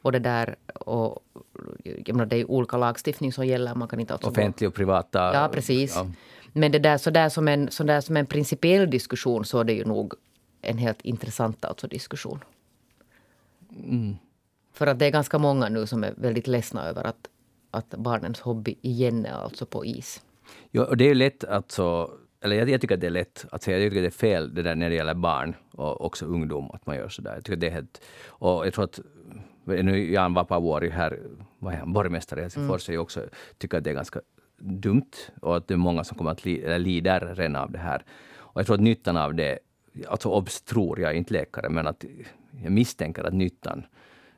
[0.03, 1.19] Och det där, och,
[2.05, 3.75] jag menar, det är olika lagstiftning som gäller.
[3.75, 5.35] Man kan inte alltså Offentlig och privata.
[5.35, 5.95] Ja, precis.
[5.97, 6.07] Ja.
[6.53, 9.65] Men det där, så där som en, så där som en principiell diskussion så är
[9.65, 10.15] det ju nog
[10.63, 12.45] en helt intressant alltså diskussion.
[13.77, 14.17] Mm.
[14.73, 17.29] För att det är ganska många nu som är väldigt ledsna över att,
[17.71, 20.23] att barnens hobby igen är alltså på is.
[20.71, 23.47] Jo, och det är lätt att så, eller jag, jag, tycker att det är lätt
[23.51, 26.05] att säga, jag tycker att det är fel det där när det gäller barn och
[26.05, 27.35] också ungdom, att man gör sådär.
[27.35, 29.01] Jag tycker det är helt, och jag tror att
[29.65, 31.19] nu Jan Vapavuori här,
[31.59, 33.01] vad är han, borgmästare i Helsingfors, mm.
[33.01, 33.21] också
[33.59, 34.21] tycker att det är ganska
[34.59, 37.79] dumt och att det är många som kommer att li, eller lider redan av det
[37.79, 38.05] här.
[38.37, 39.59] Och jag tror att nyttan av det,
[40.09, 42.05] alltså obs tror jag, inte läkare, men att
[42.63, 43.87] jag misstänker att nyttan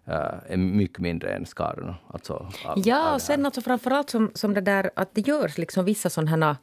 [0.07, 1.97] är mycket mindre än skadorna.
[2.09, 6.11] Alltså, ja, och sen alltså framförallt som, som det där att det görs liksom vissa
[6.11, 6.57] sådana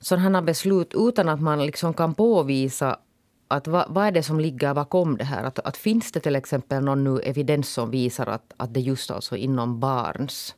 [0.00, 2.98] sådana beslut utan att man liksom kan påvisa
[3.48, 5.44] att vad, vad är det som ligger bakom det här?
[5.44, 9.10] Att, att finns det till exempel någon nu evidens som visar att, att det just
[9.10, 10.54] alltså inom barns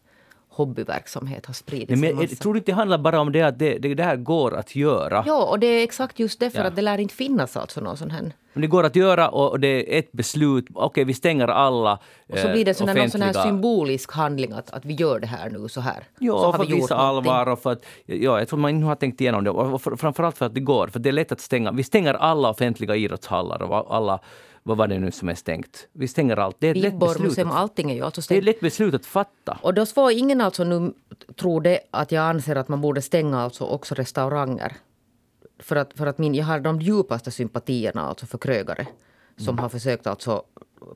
[0.57, 2.01] hobbyverksamhet har spridits.
[2.01, 2.37] Nej, men massa.
[2.37, 5.25] tror du inte det handlar bara om det att det, det där går att göra?
[5.27, 6.65] Ja, och det är exakt just därför Ja.
[6.65, 8.33] att det lär inte finnas alltså någon sån här.
[8.53, 10.67] Men det går att göra och det är ett beslut.
[10.75, 11.99] Okej, vi stänger alla
[12.33, 14.95] Och så eh, blir det sån här, någon sån här symbolisk handling att, att vi
[14.95, 16.05] gör det här nu så här.
[16.19, 18.87] så Ja, har för att visa allvar och för att, ja, jag tror man inte
[18.87, 19.51] har tänkt igenom det.
[19.51, 21.73] Och för, framförallt för att det går, för det är lätt att stänga.
[21.73, 24.19] Vi stänger alla offentliga idrottshallar och alla,
[24.67, 25.89] vad var det nu som är stängt?
[25.93, 26.57] Vi stänger allt.
[26.59, 27.39] Det är ett lätt beslut.
[27.39, 29.59] allting är ju alltså Det är ett lätt beslut att fatta.
[29.63, 30.93] Och då får ingen alltså nu
[31.37, 34.73] tro det att jag anser att man borde stänga alltså också restauranger.
[35.59, 38.87] För att, för att min, jag har de djupaste sympatierna alltså för krögare.
[39.37, 40.43] Som har försökt alltså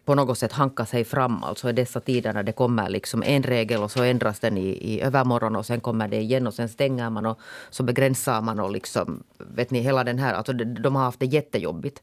[0.05, 3.43] på något sätt hanka sig fram alltså i dessa tider när det kommer liksom en
[3.43, 6.69] regel och så ändras den i, i övermorgon och sen kommer det igen och sen
[6.69, 7.39] stänger man och
[7.71, 11.21] så begränsar man och liksom vet ni hela den här, alltså de, de har haft
[11.21, 12.03] det jättejobbigt.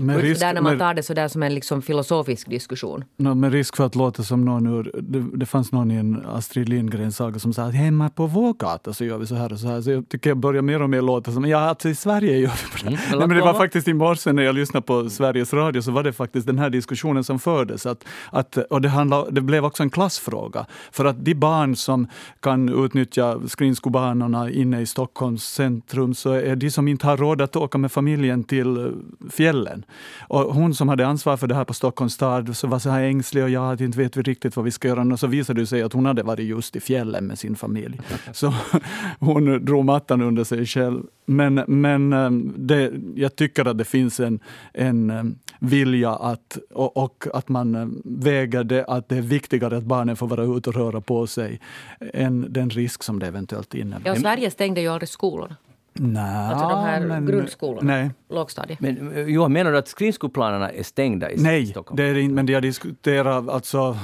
[0.00, 3.04] Med risk, där när man tar det så där som en liksom filosofisk diskussion.
[3.16, 4.90] no, med risk för att låta som någon ur...
[4.94, 8.92] Det, det fanns någon i en Astrid Lindgren-saga som sa att hemma på vår gata
[8.92, 9.80] så gör vi så här och så här.
[9.80, 12.50] Så jag tycker jag börjar mer och mer låta som, ja alltså i Sverige gör
[12.50, 12.96] vi på det.
[12.96, 15.90] Mm, Nej, men det var faktiskt i morse när jag lyssnade på Sveriges Radio så
[15.90, 17.86] var det faktiskt den här diskussionen som fördes.
[17.86, 20.66] Att, att, och det, handlade, det blev också en klassfråga.
[20.92, 22.06] För att de barn som
[22.40, 27.56] kan utnyttja skridskobanorna inne i Stockholms centrum så är de som inte har råd att
[27.56, 28.92] åka med familjen till eh,
[29.30, 29.84] fjällen.
[30.20, 33.02] Och hon som hade ansvar för det här på Stockholms stad så var så här
[33.02, 35.02] ängslig och jag inte vet vi riktigt vad vi ska göra.
[35.12, 38.00] Och så visade det sig att hon hade varit just i fjällen med sin familj.
[38.32, 38.54] Så
[39.18, 41.02] hon drog mattan under sig själv.
[41.26, 44.40] Men, men ehm, det, jag tycker att det finns en,
[44.72, 49.76] en ehm, vilja att, och, och att man ehm, väger det, att det är viktigare
[49.76, 51.60] att barnen får vara ute och röra på sig
[52.00, 54.10] än den risk som det eventuellt innebär.
[54.10, 55.56] Ja, Sverige stängde ju aldrig skolorna.
[56.00, 58.80] Nej, Alltså de här men- grundskolorna, Nej, lågstadiet.
[58.80, 61.96] Men eh, Johan, menar du att skridskoplanerna är stängda i nej Stockholm?
[61.96, 63.96] det är inte, men jag diskuterar alltså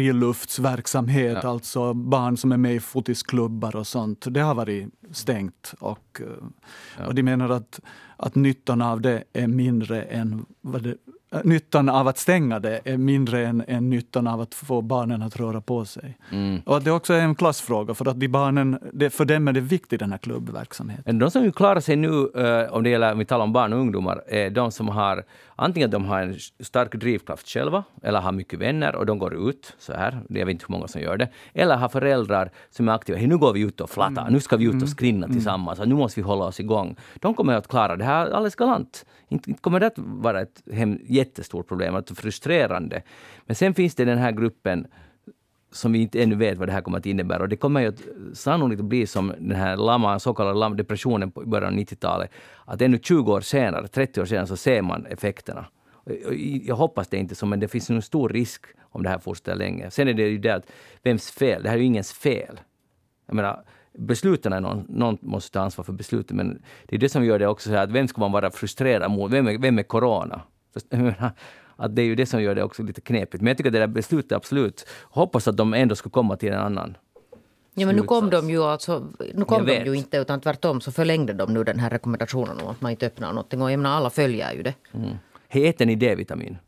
[0.00, 1.48] friluftsverksamhet, Ja.
[1.50, 4.24] alltså barn som är med i fotisklubbar och sånt.
[4.30, 6.20] Det har varit stängt och,
[6.98, 7.80] eh, och de menar att,
[8.16, 10.94] att nyttan av det är mindre än vad det,
[11.44, 15.36] Nyttan av att stänga det är mindre än, än nyttan av att få barnen att
[15.36, 16.18] röra på sig.
[16.32, 16.60] Mm.
[16.66, 19.52] Och att det också är en klassfråga, för att de barnen, det, för dem är
[19.52, 21.18] det viktigt den här klubbverksamheten.
[21.18, 23.78] De som klarar sig nu, eh, om det gäller, om vi talar om barn och
[23.78, 25.24] ungdomar, är de som har
[25.56, 29.76] antingen de har en stark drivkraft själva, eller har mycket vänner och de går ut
[29.78, 32.92] så här, jag vet inte hur många som gör det, eller har föräldrar som är
[32.92, 35.78] aktiva, hey, nu går vi ut och flattar, nu ska vi ut och skrinna tillsammans,
[35.78, 36.96] nu måste vi hålla oss igång.
[37.14, 39.04] De kommer att klara det här alldeles galant.
[39.28, 43.02] Inte, inte kommer det att vara ett hem, jättestort problem, att frustrerande.
[43.46, 44.86] Men sen finns det den här gruppen
[45.72, 47.42] som vi inte ännu vet vad det här kommer att innebära.
[47.42, 48.02] Och det kommer ju att
[48.32, 52.30] sannolikt att bli som den här lama, så kallade lama depressionen i början av 90-talet.
[52.64, 55.66] Att ännu 20 år senare, 30 år senare, så ser man effekterna.
[56.62, 59.56] Jag hoppas det inte så, men det finns en stor risk om det här fortsätter
[59.56, 59.90] länge.
[59.90, 60.66] Sen är det ju det att,
[61.02, 61.62] vems fel?
[61.62, 62.60] Det här är ju ingens fel.
[63.26, 63.64] Jag menar,
[63.98, 67.38] besluten är någon, någon måste ta ansvar för besluten, men det är det som gör
[67.38, 69.32] det också så här att vem ska man vara frustrerad mot?
[69.32, 70.42] Vem är, vem är corona?
[71.76, 73.42] Att det är ju det som gör det också lite knepigt.
[73.42, 76.52] Men jag tycker att det där beslutet absolut, hoppas att de ändå ska komma till
[76.52, 76.96] en annan
[77.74, 80.92] Ja, men nu kom de ju alltså, nu kom de ju inte utan tvärtom så
[80.92, 83.62] förlängde de nu den här rekommendationen om att man inte öppnar någonting.
[83.62, 84.74] Och jag menar alla följer ju det.
[84.92, 85.10] Mm.
[85.48, 86.58] Hej, äter ni D-vitamin?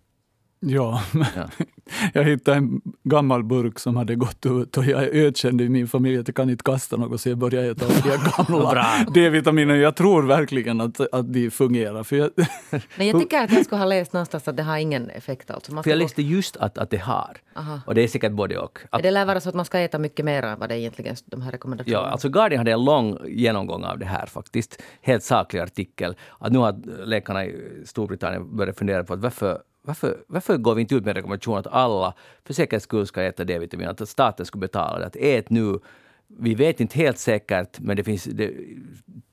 [0.64, 1.02] Ja,
[1.36, 1.48] Ja.
[2.14, 6.18] jag hittade en gammal burk som hade gått ut och jag ökände i min familj
[6.18, 8.86] att jag kan inte kasta något så jag började äta av de gamla.
[9.14, 9.74] D-vitaminer.
[9.74, 12.02] Jag tror verkligen att, att de fungerar.
[12.02, 12.30] För jag,
[12.96, 15.50] Men jag tycker att jag skulle ha läst någonstans att det har ingen effekt.
[15.50, 15.74] Alltså.
[15.74, 17.36] Man För jag läste just att, att det har.
[17.56, 17.80] Aha.
[17.86, 18.78] Och det är säkert både och.
[18.90, 21.16] Att, Det lär vara så att man ska äta mycket mer än vad det egentligen
[21.26, 22.06] de här rekommendationerna.
[22.06, 24.82] Ja, alltså Guardian hade en lång genomgång av det här faktiskt.
[25.02, 26.14] Helt saklig artikel.
[26.38, 30.80] Att nu har läkarna i Storbritannien börjat fundera på att varför, varför, varför går vi
[30.80, 32.14] inte ut med rekommendation att alla
[32.44, 33.88] för säkerhets skull ska äta D-vitamin?
[33.88, 35.06] Att staten skulle betala det.
[35.06, 35.78] Att ät nu.
[36.26, 38.52] Vi vet inte helt säkert, men det, finns, det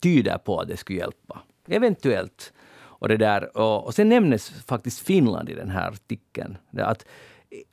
[0.02, 1.42] tyder på att det skulle hjälpa.
[1.68, 2.54] Eventuellt.
[3.00, 6.58] Och, det där, och, och sen nämnes faktiskt Finland i den här artikeln.
[6.78, 7.06] Att,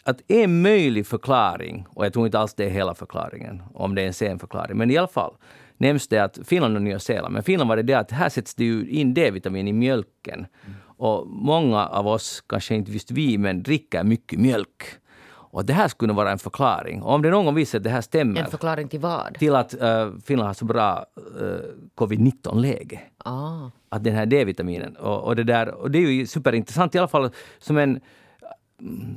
[0.02, 4.02] att en möjlig förklaring, och jag tror inte alls det är hela förklaringen, om det
[4.02, 5.34] är en sen förklaring, men i alla fall
[5.76, 8.54] nämns det att Finland och Nya Zeeland, men Finland var det det att här sätts
[8.54, 10.46] det ju in D-vitamin i mjölken.
[10.66, 10.76] Mm.
[10.96, 14.84] Och många av oss, kanske inte just vi, men dricker mycket mjölk.
[15.28, 17.02] Och det här skulle vara en förklaring.
[17.02, 19.34] Och om det någon gång visar att det här stämmer, En förklaring till vad?
[19.38, 21.06] till att uh, Finland har så bra
[21.40, 21.58] uh,
[21.94, 23.70] covid-19-läge Ah.
[23.88, 27.08] att den här D-vitaminen och, och det där, och det är ju superintressant i alla
[27.08, 28.00] fall som en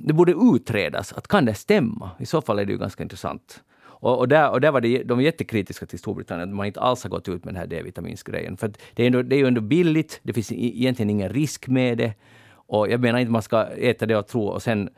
[0.02, 2.12] det borde utredas, att kan det stämma?
[2.20, 3.64] I så fall är det ju ganska intressant.
[4.00, 6.80] Och, och, där, och där var det, de var jättekritiska till Storbritannien, att man inte
[6.80, 8.58] alls har gått ut med den här D-vitaminsgrejen.
[8.58, 11.68] För att det, är ändå, det är ju ändå billigt, det finns egentligen ingen risk
[11.68, 12.14] med det.
[12.52, 14.90] Och jag menar inte man ska äta det och tro och sen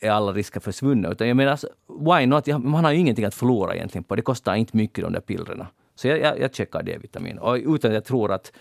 [0.00, 1.08] eh, är alla risker försvunna.
[1.08, 2.46] Utan jag menar, alltså, why not?
[2.46, 4.22] Man har ju ingenting att förlora egentligen på det.
[4.22, 5.66] kostar inte mycket de där pillerna.
[5.94, 7.38] Så jag, jag, jag checkar D-vitamin.
[7.38, 8.52] Och utan att jag tror att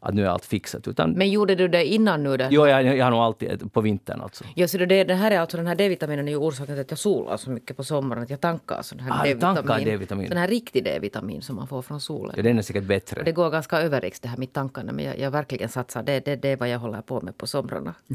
[0.00, 0.88] att nu är allt fixat.
[0.88, 2.36] Utan, Men gjorde du det innan nu?
[2.36, 2.48] Det?
[2.50, 4.44] Jo, jag, jag har nog alltid på vintern alltså.
[4.54, 6.90] Ja, så det, det här är alltså den här D-vitaminen är ju orsaken till att
[6.90, 8.22] jag solar så mycket på sommaren.
[8.22, 10.28] Att jag tankar sån här Ah, tankar D-vitamin.
[10.28, 12.34] Sån här riktig D-vitamin som man får från solen.
[12.36, 13.18] Ja, den är säkert bättre.
[13.18, 14.92] Och det går ganska överriks det här mitt tankande.
[14.92, 16.02] Men jag, jag verkligen satsar.
[16.02, 17.94] Det, det, det är vad jag håller på med på somrarna.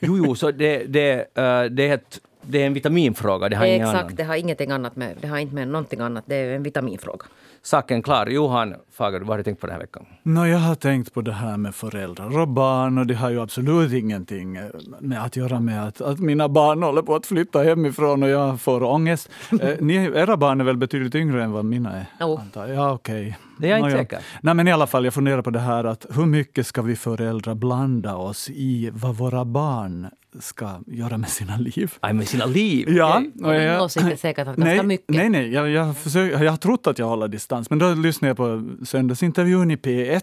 [0.00, 3.48] Jo, jo, så det, det, eh, det, är, ett, det är en vitaminfråga.
[3.48, 6.24] Det har Exakt, det har ingenting annat med, det har inte med någonting annat.
[6.26, 7.26] Det är en vitaminfråga.
[7.68, 8.26] Saken klar.
[8.26, 10.06] Johan Fager, vad har du tänkt på den här veckan?
[10.22, 13.40] Nå, jag har tänkt på det här med föräldrar och barn och det har ju
[13.40, 14.64] absolut ingenting eh,
[15.00, 18.60] med att göra med att, att mina barn håller på att flytta hemifrån och jag
[18.60, 19.30] får ångest.
[19.62, 22.06] Eh, ni, era barn är väl betydligt yngre än vad mina är?
[22.18, 22.76] Antar jag.
[22.76, 23.38] Ja, okej.
[23.58, 24.18] Det är jag inte säker.
[24.40, 26.96] Nej, men i alla fall, jag funderar på det här att hur mycket ska vi
[26.96, 30.08] föräldrar blanda oss i vad våra barn
[30.40, 31.94] ska göra med sina liv?
[32.00, 32.88] Aj, med sina liv.
[32.88, 35.08] Ja, och Min åsikt är säkert att ganska nej, mycket.
[35.08, 38.30] Nej, nej, jag, jag, försöker, jag har trott att jag håller distans, men då lyssnade
[38.30, 40.22] jag på söndagsintervjun i P1.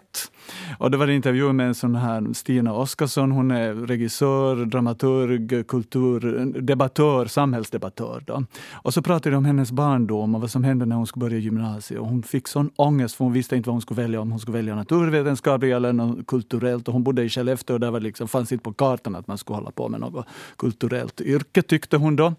[0.79, 5.67] Och det var en intervju med en sån här Stina Oskarsson, hon är regissör, dramaturg,
[5.67, 8.23] kulturdebattör, samhällsdebattör.
[8.27, 8.43] Då.
[8.73, 11.37] Och så pratade de om hennes barndom och vad som hände när hon skulle börja
[11.37, 11.99] gymnasiet.
[11.99, 14.39] Och hon fick sån ångest för hon visste inte vad hon skulle välja, om hon
[14.39, 16.87] skulle välja naturvetenskapligt eller något kulturellt.
[16.87, 19.37] Och hon bodde i Skellefteå och där var liksom, fanns inte på kartan att man
[19.37, 20.25] skulle hålla på med något
[20.57, 22.33] kulturellt yrke, tyckte hon då.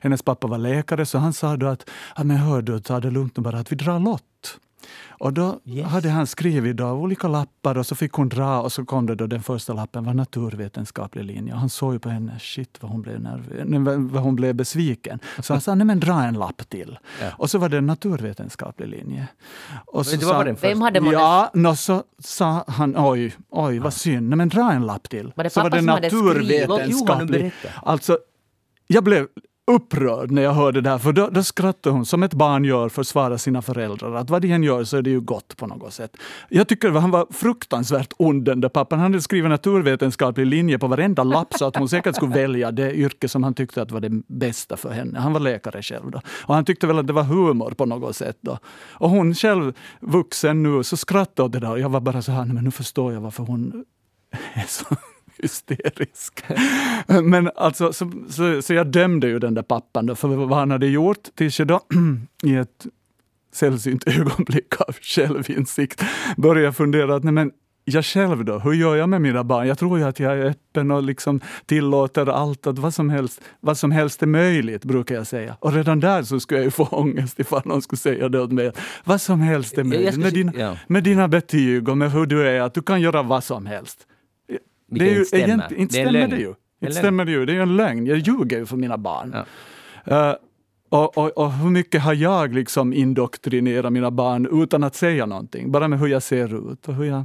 [0.00, 3.10] Hennes pappa var läkare, så han sa då att ja, men hör du, ta det
[3.10, 4.58] lugnt och bara att vi drar lott.
[5.08, 5.86] Och då Yes.
[5.86, 9.14] hade han skrivit då olika lappar och så fick hon dra och så kom det
[9.14, 11.52] då den första lappen var naturvetenskaplig linje.
[11.52, 13.20] Och han såg ju på henne, shit vad hon blev,
[14.10, 15.18] vad hon blev besviken.
[15.42, 16.98] Så han sa, nej men dra en lapp till.
[17.20, 17.26] Ja.
[17.38, 19.28] Och så var det en naturvetenskaplig linje.
[19.86, 20.56] Och var sa- den.
[20.60, 24.72] Vem hade man Ja, no, så sa han oj, oj vad synd, nej men dra
[24.72, 25.32] en lapp till.
[25.36, 27.52] Var det så var det naturvetenskaplig.
[27.82, 28.18] Alltså,
[28.86, 29.28] jag blev
[29.70, 32.88] upprörd när jag hörde det här, för då, då skrattade hon som ett barn gör
[32.88, 34.14] för att svara sina föräldrar.
[34.14, 36.16] Att vad de än gör så är det ju gott på något sätt.
[36.48, 38.98] Jag tycker att han var fruktansvärt ond den där pappan.
[38.98, 42.94] Han hade skrivit naturvetenskaplig linje på varenda lapp så att hon säkert skulle välja det
[42.94, 45.18] yrke som han tyckte att var det bästa för henne.
[45.18, 46.20] Han var läkare själv då.
[46.44, 48.58] Och han tyckte väl att det var humor på något sätt då.
[48.92, 51.70] Och hon själv, vuxen nu, så skrattade åt det där.
[51.70, 53.84] Och jag var bara så här, men nu förstår jag varför hon
[54.54, 54.96] är så
[55.42, 56.44] hysterisk.
[57.22, 60.86] Men alltså, så, så, så jag dömde ju den där pappan för vad han hade
[60.86, 61.80] gjort tills jag då
[62.42, 62.86] i ett
[63.52, 66.02] sällsynt ögonblick av självinsikt
[66.36, 67.50] började fundera att nej men
[67.84, 69.68] jag själv då, hur gör jag med mina barn?
[69.68, 73.40] Jag tror ju att jag är öppen och liksom tillåter allt, att vad som helst,
[73.60, 75.56] vad som helst är möjligt, brukar jag säga.
[75.60, 78.52] Och redan där så skulle jag ju få ångest ifall någon skulle säga det åt
[78.52, 78.72] mig.
[79.04, 80.16] Vad som helst är möjligt.
[80.16, 83.44] Med dina, med dina betyg och med hur du är, att du kan göra vad
[83.44, 84.06] som helst.
[84.92, 85.44] Vilket inte stämmer.
[85.44, 86.54] egent- inte Det är stämmer det ju.
[86.82, 87.46] Inte stämmer det ju.
[87.46, 88.06] Det är ju en lögn.
[88.06, 89.36] Jag ljuger ju för mina barn.
[90.04, 90.30] Ja.
[90.30, 90.36] Eh,
[90.88, 95.72] och, och, och hur mycket har jag liksom indoktrinerat mina barn utan att säga någonting?
[95.72, 97.24] Bara med hur jag ser ut och hur jag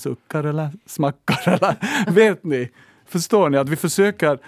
[0.00, 1.48] suckar eller smackar.
[1.52, 1.76] Eller,
[2.12, 2.68] vet ni?
[3.06, 4.38] Förstår ni att vi försöker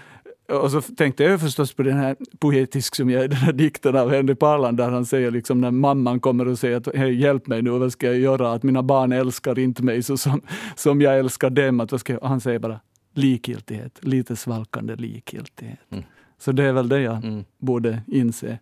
[0.49, 4.11] och så tänkte jag förstås på den här poetisk som jag, den här dikten av
[4.11, 7.62] Henry Parland där han säger liksom när mamman kommer och säger att hej hjälp mig
[7.62, 8.53] nu, vad ska jag göra?
[8.53, 10.40] Att mina barn älskar inte mig så som,
[10.76, 11.80] som jag älskar dem.
[11.80, 12.80] Att vad ska jag, han säger bara
[13.14, 15.78] likgiltighet, lite svalkande likgiltighet.
[15.90, 16.05] Mm.
[16.38, 17.45] Så det är väl det jag Mm.
[17.59, 18.59] borde inse.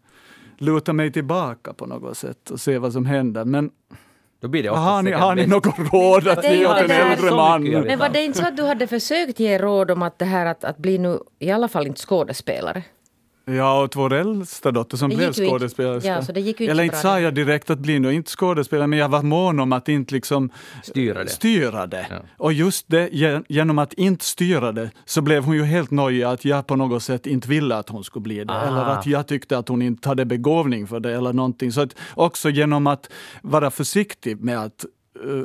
[0.59, 3.45] Luta mig tillbaka på något sätt och se vad som händer.
[3.45, 3.71] Men
[4.41, 6.79] Då blir det har ni, har ni något råd att Det är ju ge åt
[6.79, 7.71] en äldre Så man?
[7.71, 10.47] Men var det inte så att du hade försökt ge råd om att det här
[10.47, 12.83] att, att bli nu i alla fall inte skådespelare?
[13.57, 16.11] Ja, och vår äldsta dotter som Det blev skådespelerska.
[16.11, 18.31] ja, så det gick ju inte Eller inte sa jag direkt att bli nu inte
[18.31, 20.51] skådespelare, men jag var mån om att inte liksom
[20.83, 21.31] Styra det.
[21.31, 22.07] styra det.
[22.11, 22.17] Ja.
[22.37, 26.23] Och just det, ge- genom att inte styra det, så blev hon ju helt nojig
[26.23, 28.53] att jag på något sätt inte ville att hon skulle bli det.
[28.53, 28.67] Ah.
[28.69, 31.73] Eller att jag tyckte att hon inte hade begåvning för det eller någonting.
[31.73, 33.11] Så att också genom att
[33.43, 34.85] vara försiktig med att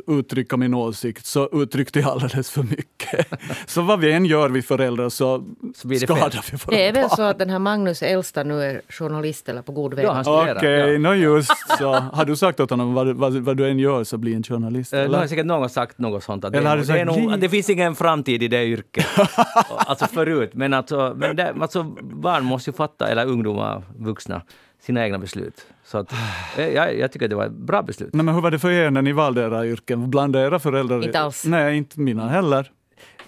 [0.07, 3.28] uttrycka min åsikt så uttryckte jag alldeles för mycket.
[3.65, 5.43] så vad vi än gör vi föräldrar så,
[5.76, 6.41] Så blir det skadar fel.
[6.51, 7.15] vi våra Det är väl barn.
[7.15, 10.05] så att den här Magnus äldsta nu är journalist eller på god väg?
[10.05, 10.88] Ja, han Okej, studerar.
[10.88, 10.97] Ja.
[10.99, 11.91] nå just så.
[12.13, 14.93] Har du sagt åt honom vad, vad, vad du än gör så bli en journalist?
[14.93, 15.17] Eh, Nu eller?
[15.17, 16.45] har säkert någon sagt något sånt.
[16.45, 18.47] Att det, Eller har är, du nog- det, sagt, nog, det finns ingen framtid i
[18.47, 19.05] det yrket.
[19.78, 20.49] alltså förut.
[20.53, 24.41] Men, alltså, men det, alltså, barn måste ju fatta, eller ungdomar, vuxna,
[24.86, 25.65] sina egna beslut.
[25.83, 26.13] Så att,
[26.57, 28.13] eh, jag, jag tycker det var ett bra beslut.
[28.13, 30.09] Nej, men hur var det för er när ni valde era yrken?
[30.09, 31.05] Blandade era föräldrar?
[31.05, 31.45] Inte alls.
[31.45, 32.71] Nej, inte mina heller.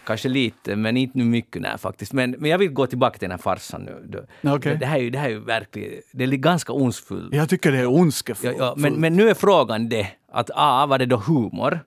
[0.05, 2.13] Kanske lite, men inte nu mycket nej, faktiskt.
[2.13, 4.05] Men, men jag vill gå tillbaka till den här farsan nu.
[4.07, 4.77] Det, Okej.
[4.79, 7.33] det, här är det här är ju verkligen, det är ganska ondskefullt.
[7.35, 8.55] Jag tycker det är Ja, ondskefullt.
[8.59, 11.79] ja, men, men nu är frågan det, att A, var det då humor?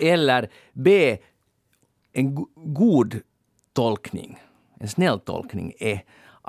[0.00, 1.18] Eller B,
[2.12, 3.20] en go- god
[3.72, 4.38] tolkning?
[4.80, 6.02] en snäll tolkning är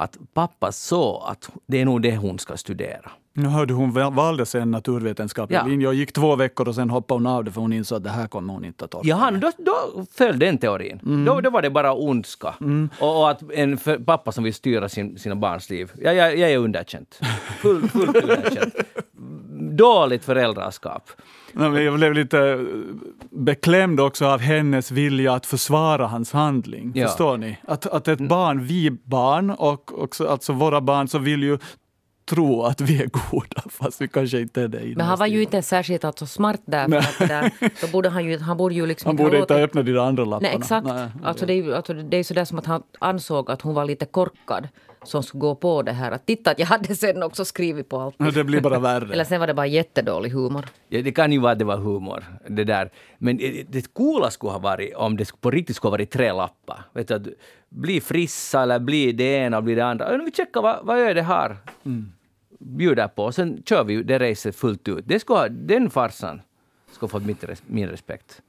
[0.04, 3.12] att pappa såg att det är nog det hon ska studera.
[3.34, 5.66] Nu hörde hon valde sen naturvetenskaplig ja.
[5.66, 8.04] linje och gick två veckor och sen hoppade hon av det för hon insåg att
[8.04, 11.00] det här kommer hon inte att orka Ja, då, då föll den teorin.
[11.06, 11.26] Mm.
[11.26, 12.54] Då, då var det bara ondska.
[12.62, 12.90] Mm.
[13.00, 16.52] Och, och, att en pappa som vill styra sin, sina barns liv, ja, jag, jag
[16.52, 17.20] är underkänt.
[17.62, 18.76] Full, fullt underkänt.
[19.82, 21.10] Dåligt föräldraskap.
[21.54, 22.66] Jag blev lite
[23.30, 26.92] beklämd också av hennes vilja att försvara hans handling.
[26.96, 27.08] Ja.
[27.08, 27.58] Förstår ni?
[27.68, 31.58] Att, att ett barn, vi barn och också, alltså våra barn, så vill ju
[32.30, 34.94] tro att vi är goda fast vi kanske inte är det.
[34.96, 37.02] Men han var ju inte särskilt alltså smart där.
[37.02, 37.52] För att där
[37.82, 40.26] då borde han, ju, han borde ju liksom Han borde inte ha öppnat de andra
[40.26, 40.50] lapparna.
[40.50, 40.88] Nej, exakt.
[40.88, 43.86] Nej, alltså, det, är, alltså, det är sådär som att han ansåg att hon var
[43.86, 44.68] lite korkad
[45.04, 46.12] som skulle gå på det här.
[46.12, 48.16] Att titta att jag hade sen också skrivit på allt.
[48.36, 49.14] Det blir bara värre.
[49.14, 50.66] Eller sen var det bara jättedålig humor.
[50.90, 52.24] Ja, det kan ju vara att det var humor.
[52.48, 52.90] Det där.
[53.18, 53.38] Men
[53.70, 56.84] det coola skulle ha varit om det på riktigt skulle ha varit tre lappar.
[56.94, 57.36] Vet du,
[57.70, 60.18] bli frissa eller bli det ena och bli det andra.
[60.18, 61.58] Vi checkar vad, vad är det här?
[61.86, 62.12] Mm
[62.62, 63.32] bjuder på.
[63.32, 65.06] Sen kör vi det racet fullt ut.
[65.08, 66.42] Det ska, den farsan
[66.92, 67.38] ska få min,
[67.68, 68.42] min respekt.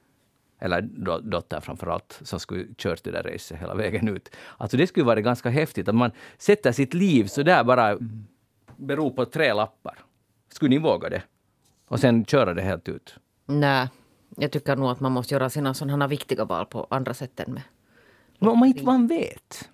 [0.63, 0.81] Eller
[1.21, 4.35] dotter framför allt, som skulle kört det där racet hela vägen ut.
[4.57, 7.97] Alltså det skulle vara ganska häftigt att man sätter sitt liv så där bara
[8.77, 9.99] beror på tre lappar.
[10.53, 11.23] Skulle ni våga det?
[11.87, 13.15] Och sen köra det helt ut?
[13.45, 13.87] Nej,
[14.37, 17.53] jag tycker nog att man måste göra sina sådana viktiga val på andra sätt än
[17.53, 17.63] med
[18.43, 19.69] men om man inte man vet?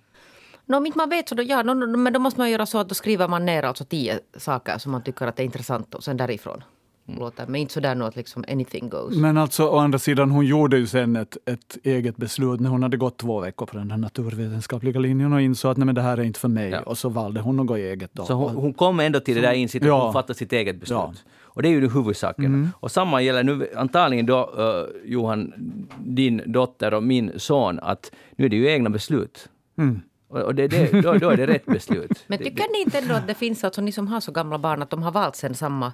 [0.66, 2.78] No, om inte man vet så då, ja, no, men då måste man göra så
[2.78, 6.04] att då skriver man ner alltså tio saker som man tycker att är intressant och
[6.04, 6.64] sen därifrån.
[7.06, 9.16] Låter, men inte sådär nu att liksom anything goes.
[9.16, 12.82] Men alltså å andra sidan, hon gjorde ju sen ett, ett eget beslut när hon
[12.82, 16.02] hade gått två veckor på den här naturvetenskapliga linjen och insåg att nej, men det
[16.02, 16.70] här är inte för mig.
[16.70, 16.80] Ja.
[16.80, 18.10] Och så valde hon att gå eget.
[18.12, 18.24] Då.
[18.24, 20.04] Så hon, hon kom ändå till det där insikten ja.
[20.04, 20.98] hon fattade sitt eget beslut.
[20.98, 21.14] Ja.
[21.52, 22.44] Och det är ju huvudsaken.
[22.44, 22.68] Mm.
[22.80, 25.52] Och samma gäller nu antagligen då, uh, Johan,
[26.04, 29.48] din dotter och min son, att nu är det ju egna beslut.
[29.78, 30.00] Mm.
[30.30, 32.24] Och det, det, då, då är det rätt beslut.
[32.26, 34.82] Men tycker ni inte ändå att det finns, alltså ni som har så gamla barn,
[34.82, 35.92] att de har valt sen samma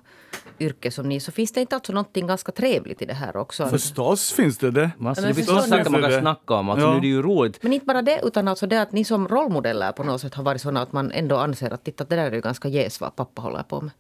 [0.59, 3.67] yrke som ni, så finns det inte alltså någonting ganska trevligt i det här också?
[3.67, 4.91] Förstås finns det det.
[4.99, 6.91] Massa, det finns saker man kan snacka om, alltså ja.
[6.91, 7.63] nu är det ju roligt.
[7.63, 10.45] Men inte bara det, utan alltså det att ni som rollmodeller på något sätt har
[10.45, 13.17] varit sådana att man ändå anser att titta, det där är ju ganska jäs vad
[13.17, 13.91] pappa håller på med.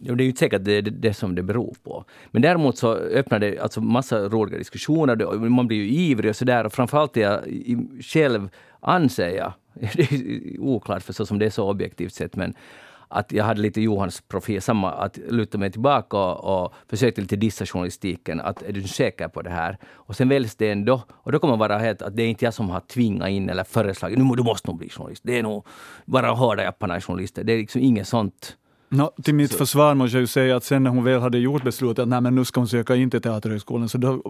[0.00, 2.04] Ja, det är ju inte säkert det, det, det som det beror på.
[2.30, 6.66] Men däremot så öppnar det alltså massa roliga diskussioner, man blir ju ivrig och sådär.
[6.66, 7.40] Och framförallt är jag
[8.00, 8.48] själv
[8.86, 9.52] anser jag
[9.94, 12.54] det är oklart förstås som det är så objektivt sett, men
[13.08, 17.36] att jag hade lite Johans profil, samma att luta mig tillbaka och, och försökte lite
[17.36, 18.40] dissa journalistiken.
[18.40, 19.78] Att är du säker på det här?
[19.94, 21.02] Och sen väljs det ändå.
[21.10, 23.50] Och då kommer man vara helt att det är inte jag som har tvingat in
[23.50, 25.22] eller föreslagit, nu du måste nog bli journalist.
[25.24, 25.66] Det är nog
[26.04, 27.44] bara hårda japparna är journalister.
[27.44, 28.56] Det är liksom inget sånt
[28.88, 29.58] No, till mitt så.
[29.58, 32.20] försvar måste jag ju säga att sen när hon väl hade gjort beslutet att nej,
[32.20, 34.22] men nu ska hon söka in till Teaterhögskolan, så då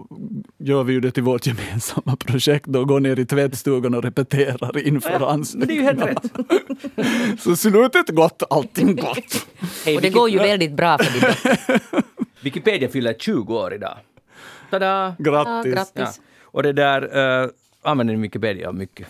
[0.57, 2.65] gör vi ju det till vårt gemensamma projekt.
[2.65, 6.05] Då går ner i tvättstugan och repeterar inför ja, ansökningarna.
[6.05, 7.39] Det är ju helt rätt.
[7.41, 9.47] så slutet gott, allting gott.
[9.85, 11.59] Hey, och det går ju väldigt bra för dig.
[12.41, 13.97] Wikipedia fyller 20 år idag.
[14.69, 15.15] Tada!
[15.19, 15.65] Grattis!
[15.65, 15.93] Ja, grattis.
[15.95, 16.23] Ja.
[16.43, 17.49] Och det där, uh,
[17.81, 19.07] använder ni Wikipedia mycket?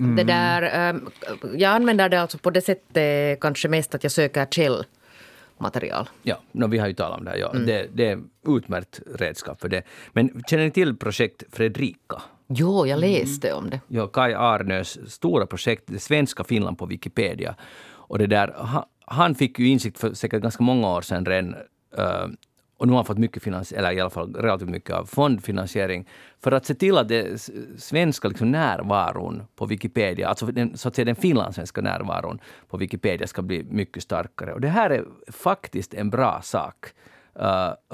[0.00, 0.16] Mm.
[0.16, 1.10] Det där, um,
[1.56, 6.08] jag använder det alltså på det sättet kanske mest att jag söker källmaterial.
[6.22, 7.38] Ja, no, vi har ju talat om det.
[7.38, 7.50] Ja.
[7.50, 7.66] Mm.
[7.66, 9.82] Det, det är utmärkt redskap för det.
[10.12, 12.22] Men känner ni till projekt Fredrika?
[12.48, 13.58] Jo, jag läste mm.
[13.58, 13.80] om det.
[13.88, 17.54] Ja, Kai Arnös stora projekt, det svenska Finland på Wikipedia.
[18.10, 18.54] Och det där,
[19.06, 21.54] han fick ju insikt för säkert ganska många år sedan redan
[21.98, 22.26] uh,
[22.80, 26.08] och nu har han fått mycket finans, eller i alla fall relativt mycket av fondfinansiering
[26.42, 27.38] för att se till att den
[27.78, 33.26] svenska liksom närvaron på Wikipedia, alltså den, så att säga den finlandssvenska närvaron på Wikipedia
[33.26, 34.52] ska bli mycket starkare.
[34.52, 36.86] Och det här är faktiskt en bra sak.
[37.40, 37.44] Uh,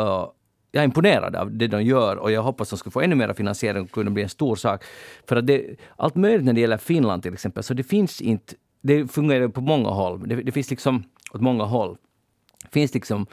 [0.01, 0.29] uh,
[0.73, 3.15] jag är imponerad av det de gör och jag hoppas att de ska få ännu
[3.15, 4.85] mer finansiering och kunna bli en stor sak.
[5.29, 8.55] För att det, allt möjligt när det gäller Finland till exempel, så det finns inte...
[8.83, 10.29] Det fungerar på många håll.
[10.29, 11.97] Det, det finns liksom åt många håll.
[12.71, 13.27] finns liksom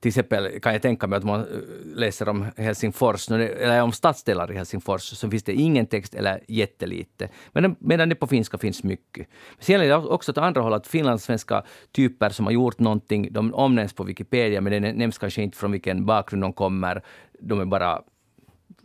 [0.00, 1.46] till exempel kan jag tänka mig att man eh,
[1.94, 7.28] läser om Helsingfors, eller om stadsdelar i Helsingfors, så finns det ingen text eller jättelite.
[7.52, 9.28] Medan, medan det på finska finns mycket.
[9.58, 13.54] Sen är det också åt andra hållet att finlandssvenska typer som har gjort någonting, de
[13.54, 17.02] omnämns på Wikipedia, men det nämns kanske inte från vilken bakgrund de kommer.
[17.40, 18.02] De är bara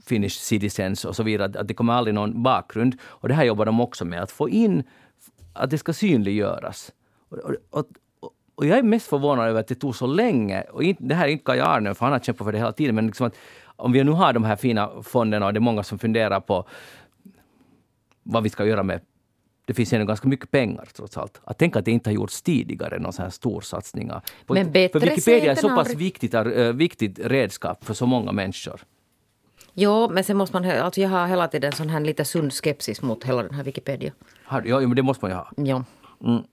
[0.06, 1.60] Finnish citizens och så vidare.
[1.60, 2.96] Att det kommer aldrig någon bakgrund.
[3.04, 4.84] Och det här jobbar de också med, att få in
[5.54, 6.92] att det ska synliggöras.
[7.30, 7.86] Och, och,
[8.62, 10.62] och jag är mest förvånad över att det tog så länge.
[10.62, 12.72] Och inte, det här är inte Kaj Arne, för han har kämpat för det hela
[12.72, 12.96] tiden.
[12.96, 13.36] Men liksom att,
[13.76, 16.68] om vi nu har de här fina fonderna och det är många som funderar på
[18.24, 19.02] vad vi ska göra med
[19.66, 21.42] det finns ändå ganska mycket pengar trots allt.
[21.44, 24.22] Att tänka att det inte har gjorts tidigare, någon sån här stor satsningar.
[24.48, 26.44] Men bättre för Wikipedia är så pass viktigt, äh,
[26.74, 28.82] viktigt redskap för så många människor.
[29.74, 30.72] Jo, men sen måste man...
[30.72, 34.12] Alltså jag har hela tiden sån här lite sund skepsis mot hela den här Wikipedia.
[34.66, 35.52] Ja, men det måste man ju ha.
[35.56, 35.84] Ja.
[36.24, 36.44] Mm.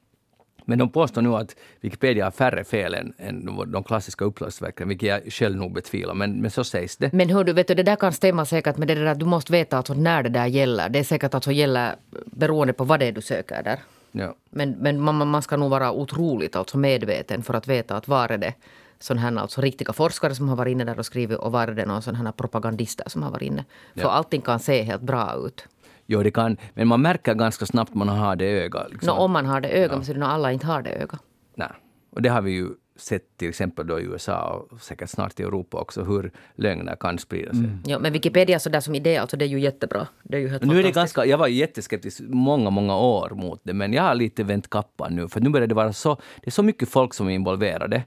[0.69, 5.09] Men de påstår nu att Wikipedia har färre fel än, än de klassiska uppslagsverken, vilket
[5.09, 6.15] jag själv nog betvivlar.
[6.15, 7.13] Men, men så sägs det.
[7.13, 9.53] Men hör du, vet du, det där kan stämma säkert med det där du måste
[9.53, 10.89] veta alltså när det där gäller.
[10.89, 11.95] Det är säkert alltså gäller
[12.27, 13.79] beroende på vad det är du söker där.
[14.13, 14.35] Ja.
[14.51, 18.33] Men, men man, man ska nog vara otroligt alltså medveten för att veta att var
[18.33, 18.55] är det
[19.01, 21.73] sån här alltså riktiga forskare som har varit inne där och skrivit och var är
[21.75, 23.65] det någon sån här propagandister som har varit inne.
[23.95, 24.11] För Ja.
[24.11, 25.65] allting kan se helt bra ut.
[26.11, 28.91] Jo, det kan, men man märker ganska snabbt man har det ögat.
[28.91, 29.17] Liksom.
[29.17, 31.21] Nå, om man har det ögat, men så är det alla inte har det ögat.
[31.55, 31.69] Nej.
[32.11, 35.43] Och det har vi ju sett till exempel då i USA och säkert snart i
[35.43, 37.71] Europa också, hur lögner kan sprida sig.
[37.87, 40.07] Ja, men Wikipedia så där som idé, alltså det är ju jättebra.
[40.23, 43.61] Det är ju helt Nu är det ganska, jag var jätteskeptisk många, många år mot
[43.63, 46.47] det, men jag har lite vänt kappan nu, för nu börjar det vara så, det
[46.47, 48.03] är så mycket folk som är involverade.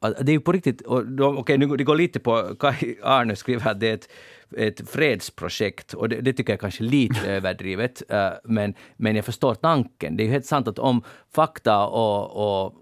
[0.00, 3.70] Det är ju på riktigt, och då, nu, det går lite på, Kai Arne skriver
[3.70, 4.08] att det är ett,
[4.56, 9.24] ett fredsprojekt, och det, det tycker jag kanske är lite överdrivet, eh, men, men jag
[9.24, 10.16] förstår tanken.
[10.16, 11.02] Det är ju helt sant att om
[11.34, 12.74] fakta och, och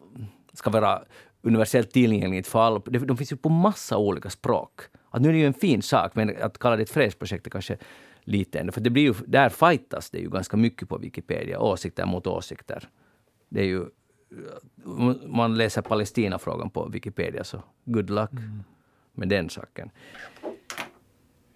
[0.52, 1.02] ska vara
[1.42, 4.80] universellt tillgängligt för alla, de finns ju på massa olika språk.
[5.10, 7.50] Att nu är det ju en fin sak, men att kalla det ett fredsprojekt är
[7.50, 7.76] kanske
[8.20, 8.72] lite ändå.
[8.72, 12.88] För det blir ju, där fightas det ju ganska mycket på Wikipedia, åsikter mot åsikter.
[13.48, 13.84] Det är ju,
[15.26, 18.30] man läser Palestinafrågan på Wikipedia, så good luck
[19.12, 19.90] med den saken.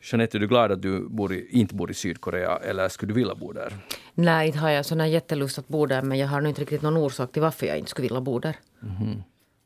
[0.02, 3.14] Jeanette, är du glad att du bor i, inte bor i Sydkorea, eller skulle du
[3.14, 3.72] vilja bo där?
[4.14, 6.60] Nej, inte har jag sån här jättelust att bo där, men jag har nog inte
[6.60, 8.56] riktigt någon orsak till varför jag inte skulle vilja bo där.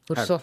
[0.08, 0.40] Hur så?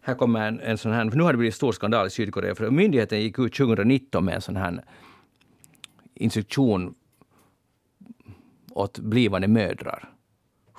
[0.00, 2.54] Här kommer en, en sån här, för nu har det blivit stor skandal i Sydkorea,
[2.54, 4.84] för myndigheten gick ut 2019 med en sån här
[6.14, 6.94] instruktion
[8.70, 10.12] åt blivande mödrar,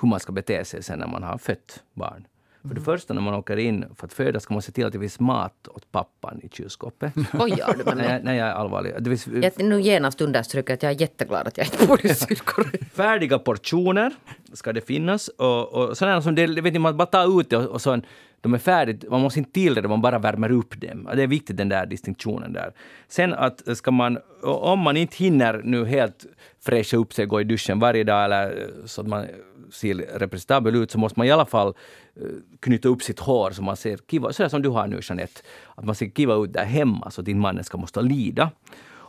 [0.01, 2.27] hur man ska bete sig sen när man har fött barn.
[2.67, 4.93] För det första när man åker in för att föda ska man se till att
[4.93, 7.13] det finns mat åt pappan i kylskåpet.
[7.27, 8.21] Skojar du med mig?
[8.23, 8.93] när jag är allvarlig.
[8.99, 12.15] Det finns Jag nu genast understryker att jag är jätteglad att jag inte bor i
[12.15, 12.85] Sydkorea.
[12.93, 14.11] färdiga portioner
[14.53, 15.27] ska det finnas.
[15.27, 17.91] Och, och sådana som det, vet ni, man bara tar ut det och, och så
[17.91, 18.05] en,
[18.43, 19.05] de är färdigt.
[19.09, 21.09] Man måste inte till det, man bara värmer upp dem.
[21.15, 22.73] Det är viktigt den där distinktionen där.
[23.07, 26.25] Sen att ska man, om man inte hinner nu helt
[26.65, 29.25] fräscha upp sig, gå i duschen varje dag eller så att man
[29.71, 32.27] ser representabel ut, så måste man i alla fall eh,
[32.59, 35.41] knyta upp sitt hår så man ser kiva, sådär som du har nu Jeanette,
[35.75, 38.51] att man ser kiva ut där hemma så att din mannen ska måste lida.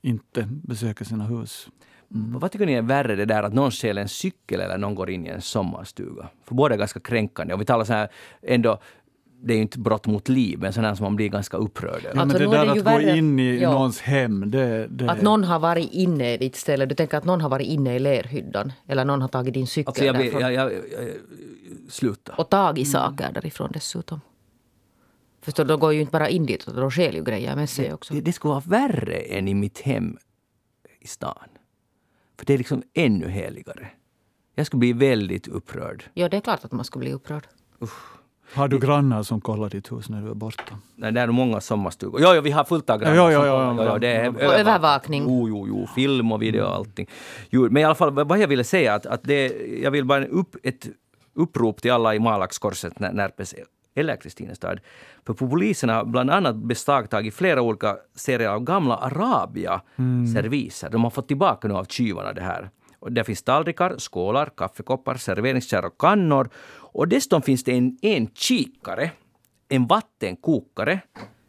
[0.02, 1.68] inte besöker sina hus.
[2.12, 5.10] Vad tycker ni är värre, det där att någon stjäl en cykel eller någon går
[5.10, 6.28] in i en sommarstuga?
[6.46, 7.54] För båda är ganska kränkande.
[7.54, 8.10] Och vi talar så här,
[8.42, 8.80] ändå,
[9.42, 12.12] det är ju inte brott mot liv, men sådana som man blir ganska upprörd över.
[12.16, 13.72] Ja, Alltså, men det är där det att gå värre- in i Ja.
[13.72, 16.86] någons hem, det, det Att någon har varit inne i ditt ställe.
[16.86, 18.72] Du tänker att någon har varit inne i lerhyddan.
[18.88, 20.42] Eller någon har tagit din cykel Alltså jag, därifrån.
[20.42, 20.82] jag, jag, jag,
[21.90, 22.34] sluta.
[22.38, 24.22] Och tagit saker därifrån dessutom.
[25.42, 27.70] Förstår du, då går ju inte bara in dit, utan då stjäl ju grejer med
[27.70, 28.14] sig också.
[28.14, 30.18] Det, det skulle vara värre än i mitt hem
[31.00, 31.48] i stan.
[32.38, 33.88] För det är liksom ännu heligare.
[34.56, 36.04] Jag skulle bli väldigt upprörd.
[36.14, 37.44] Ja, det är klart att man skulle bli upprörd.
[38.54, 40.74] Har du grannar som kollar ditt hus när du är borta?
[40.96, 42.22] Nej, det är nog många sommarstugor.
[42.22, 43.16] Jo, jo, vi har fullt av grannar.
[43.16, 43.86] Ja, ja, som ja, kollar.
[43.86, 44.30] ja, jo, det är ja.
[44.48, 45.24] Och övervakning.
[45.28, 47.08] Jo, jo, jo, film och video och allting.
[47.50, 49.48] Jo, men i alla fall, vad jag ville säga, att, att det,
[49.84, 50.88] jag vill bara upp ett
[51.36, 53.56] upprop till alla i Malaxkorset, När- Närpes
[53.96, 54.80] eller Kristinestad.
[55.26, 60.90] För polisen har bland annat beslagtagit flera olika serier av gamla Arabia-serviser.
[60.90, 62.70] De har fått tillbaka nu av tjuvarna det här.
[63.02, 66.50] Där finns tallrikar, skålar, kaffekoppar, serveringskärl och kannor.
[66.94, 69.12] Och dessutom finns det en, en kikare,
[69.70, 71.00] en vattenkokare,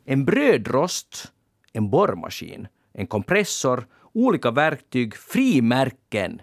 [0.04, 1.32] en brödrost,
[1.72, 6.40] en borrmaskin, en kompressor, olika verktyg, frimärken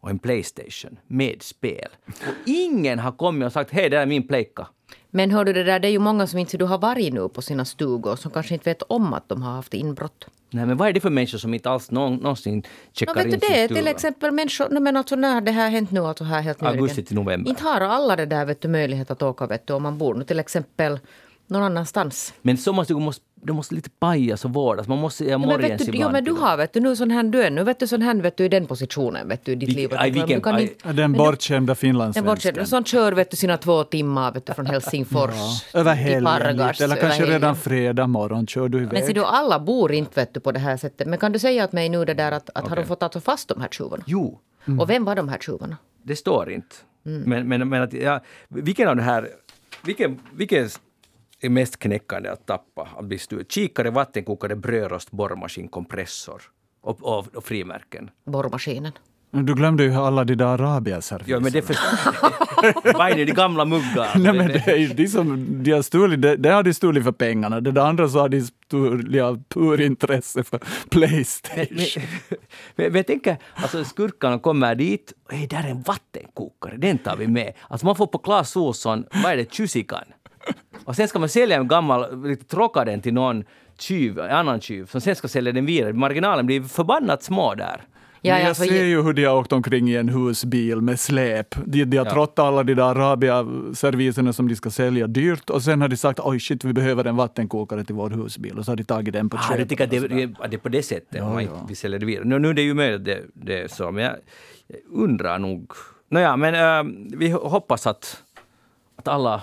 [0.00, 1.88] och en Playstation med spel.
[2.06, 4.66] Och ingen har kommit och sagt hej, det är min plejka.
[5.10, 7.28] Men hör du det där, det är ju många som inte du har varit nu
[7.28, 10.26] på sina stugor som kanske inte vet om att de har haft inbrott.
[10.52, 13.24] Nej, men vad är det för människor som inte alls någon, någonsin No, checkar vet
[13.24, 16.00] du in sin det, till exempel människor, no, men alltså när det här hänt nu,
[16.00, 16.80] alltså här helt nyligen.
[16.80, 17.50] Augusti till november.
[17.50, 20.14] Inte har alla det där vet du, möjlighet att åka vet du, om man bor
[20.14, 20.98] nu till exempel
[21.52, 22.34] någon annanstans.
[22.42, 24.88] Men sommarstugor måste, de måste lite pajas och vårdas.
[24.88, 26.12] Man måste göra Ja, morgens du, jo, ibland.
[26.12, 28.14] men du har vet du, nu sån här, du är nu vet du sån här
[28.14, 29.90] vet du, i den positionen vet du, i ditt Vil- liv.
[29.90, 30.62] vet aj, du, vilken- du kan aj.
[30.62, 32.34] inte, Den du- bortskämda den finlandssvenskan.
[32.34, 35.30] bortsett, sån kör vet du sina två timmar vet du, från Helsingfors
[35.72, 39.14] Ja, över till helgen eller kanske redan fredag morgon kör du Men ser iväg.
[39.14, 41.06] du, alla bor inte vet du, på det här sättet.
[41.08, 43.20] Men kan du säga åt mig nu det där att, att har de fått alltså
[43.20, 44.02] fast de här tjuvarna?
[44.06, 44.40] Jo,
[44.80, 45.76] Och vem var de här tjuvarna?
[46.02, 46.76] det står inte.
[47.06, 47.22] Mm.
[47.22, 49.28] Men, men, men att, ja, vilken av de här...
[49.84, 50.68] Vilken, vilken
[51.42, 52.88] är mest knäckande att tappa?
[52.96, 53.18] Att bli
[53.48, 56.42] Kikare, vattenkokare, brödrost, borrmaskin, kompressor
[56.80, 58.10] och, och, och frimärken.
[58.24, 58.92] Borrmaskinen.
[59.34, 61.36] Du glömde ju alla de där Arabia-serviserna.
[61.36, 61.76] Ja, men det för...
[62.98, 64.18] Vad är det, de gamla muggar?
[64.18, 67.12] Nej, men det är de som de har stulit, det, det har de stulit för
[67.12, 67.60] pengarna.
[67.60, 71.66] Det där andra så har de stulit av pur intresse för Playstation.
[71.70, 72.38] Men,
[72.76, 77.16] men, men jag tänker, alltså skurkarna kommer dit, hej där är en vattenkokare, den tar
[77.16, 77.52] vi med.
[77.68, 80.04] Alltså man får på Clas Ohlson, vad är det, tjusikan?
[80.84, 83.44] Och sen ska man sälja en gammal, lite tråka den till någon
[83.78, 85.92] tjuv, annan tjuv, som sen ska sälja den vidare.
[85.92, 87.82] Marginalen blir förbannat små där.
[88.24, 91.54] Ja, jag för- ser ju hur de har åkt omkring i en husbil med släp.
[91.66, 92.12] De, de har Ja.
[92.12, 96.20] trottat alla de där Arabia-serviserna som de ska sälja dyrt och sen har de sagt
[96.22, 99.28] oj shit vi behöver en vattenkokare till vår husbil och så har de tagit den
[99.30, 99.58] på Ah, köpet.
[99.58, 101.64] jag tycker att och det, det, det är på det sättet Ja, man ja.
[101.68, 102.24] vill sälja det vidare.
[102.24, 104.14] Nu, nu är det ju möjligt det, det är så, men jag,
[104.66, 105.72] jag undrar nog.
[106.08, 108.22] Nåja, men äh, vi hoppas att,
[108.96, 109.42] att alla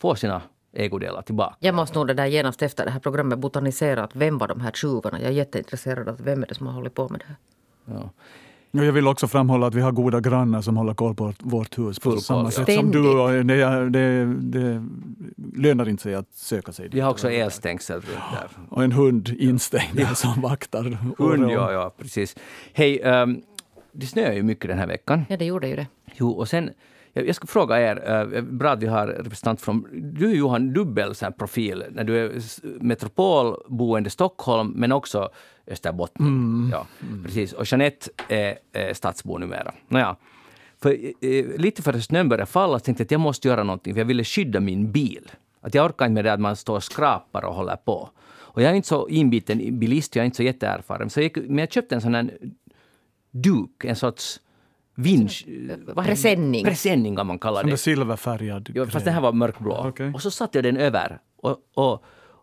[0.00, 0.42] får sina
[0.72, 1.56] ägodelar tillbaka.
[1.60, 4.60] Jag måste nog det där genast efter det här programmet botanisera att vem var de
[4.60, 5.20] här tjuvarna.
[5.20, 7.36] Jag är jätteintresserad av vem är det som har hållit på med det här.
[8.00, 8.10] Ja.
[8.72, 11.98] Jag vill också framhålla att vi har goda grannar som håller koll på vårt- hus
[11.98, 12.50] på Full koll, samma ja.
[12.50, 13.02] sätt som du.
[13.02, 13.64] Ständigt.
[13.64, 14.24] Och det, det,
[14.60, 14.82] det
[15.56, 16.94] lönar inte sig att söka sig dit.
[16.94, 18.48] Vi har också elstängsel runt där.
[18.68, 20.98] Och en hund instängd där som vaktar.
[21.18, 22.36] Hund, ja, ja, precis.
[22.72, 23.42] Hej, um,
[23.92, 25.24] det snöar ju mycket den här veckan.
[25.28, 25.86] Ja, det gjorde ju det.
[26.14, 26.70] Jo, och sen,
[27.12, 31.32] jag, jag ska fråga er, bra att vi har representant från, du en dubbel så
[31.32, 32.32] profil, när du är
[32.84, 35.30] metropolboende Stockholm, men också
[35.66, 36.68] Österbotten.
[36.72, 36.86] Ja,
[37.24, 37.52] precis.
[37.52, 39.74] Och Jeanette är, är stadsbo numera.
[39.88, 40.16] Nåja.
[40.82, 40.90] För,
[41.20, 44.06] eh, lite före snön började falla tänkte jag att jag måste göra någonting, för jag
[44.06, 45.30] ville skydda min bil.
[45.60, 48.10] Att jag orkar inte med det att man står och skrapar och håller på.
[48.52, 51.10] Och jag är inte så inbiten bilist, jag är inte så jätteerfaren.
[51.10, 52.38] Så jag, men jag köpte en sån här
[53.30, 54.40] duk, en sorts
[55.02, 55.30] vind...
[55.86, 56.64] vad heter- Presenning.
[56.64, 57.76] Presenning kan man kalla det.
[57.76, 58.70] silverfärgad.
[58.74, 59.84] Ja, fast den här var mörkblå.
[59.88, 60.10] Okej.
[60.14, 61.18] Och så satte jag den över.
[61.42, 61.92] Och, och,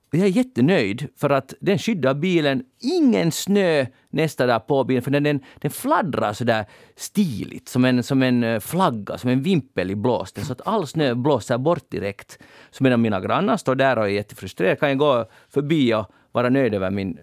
[0.10, 2.64] och jag är jättenöjd för att den skyddar bilen.
[2.82, 7.86] Ingen snö nästa dag på bilen för den, den, den fladdrar så där stiligt som
[7.86, 10.46] en, som en eh, flagga, som en vimpel i blåsten.
[10.46, 12.40] Så att all snö blåser bort direkt.
[12.72, 16.50] Så medan mina grannar står där och är jättefrustrerade kan jag gå förbi och vara
[16.50, 17.18] nöjd över min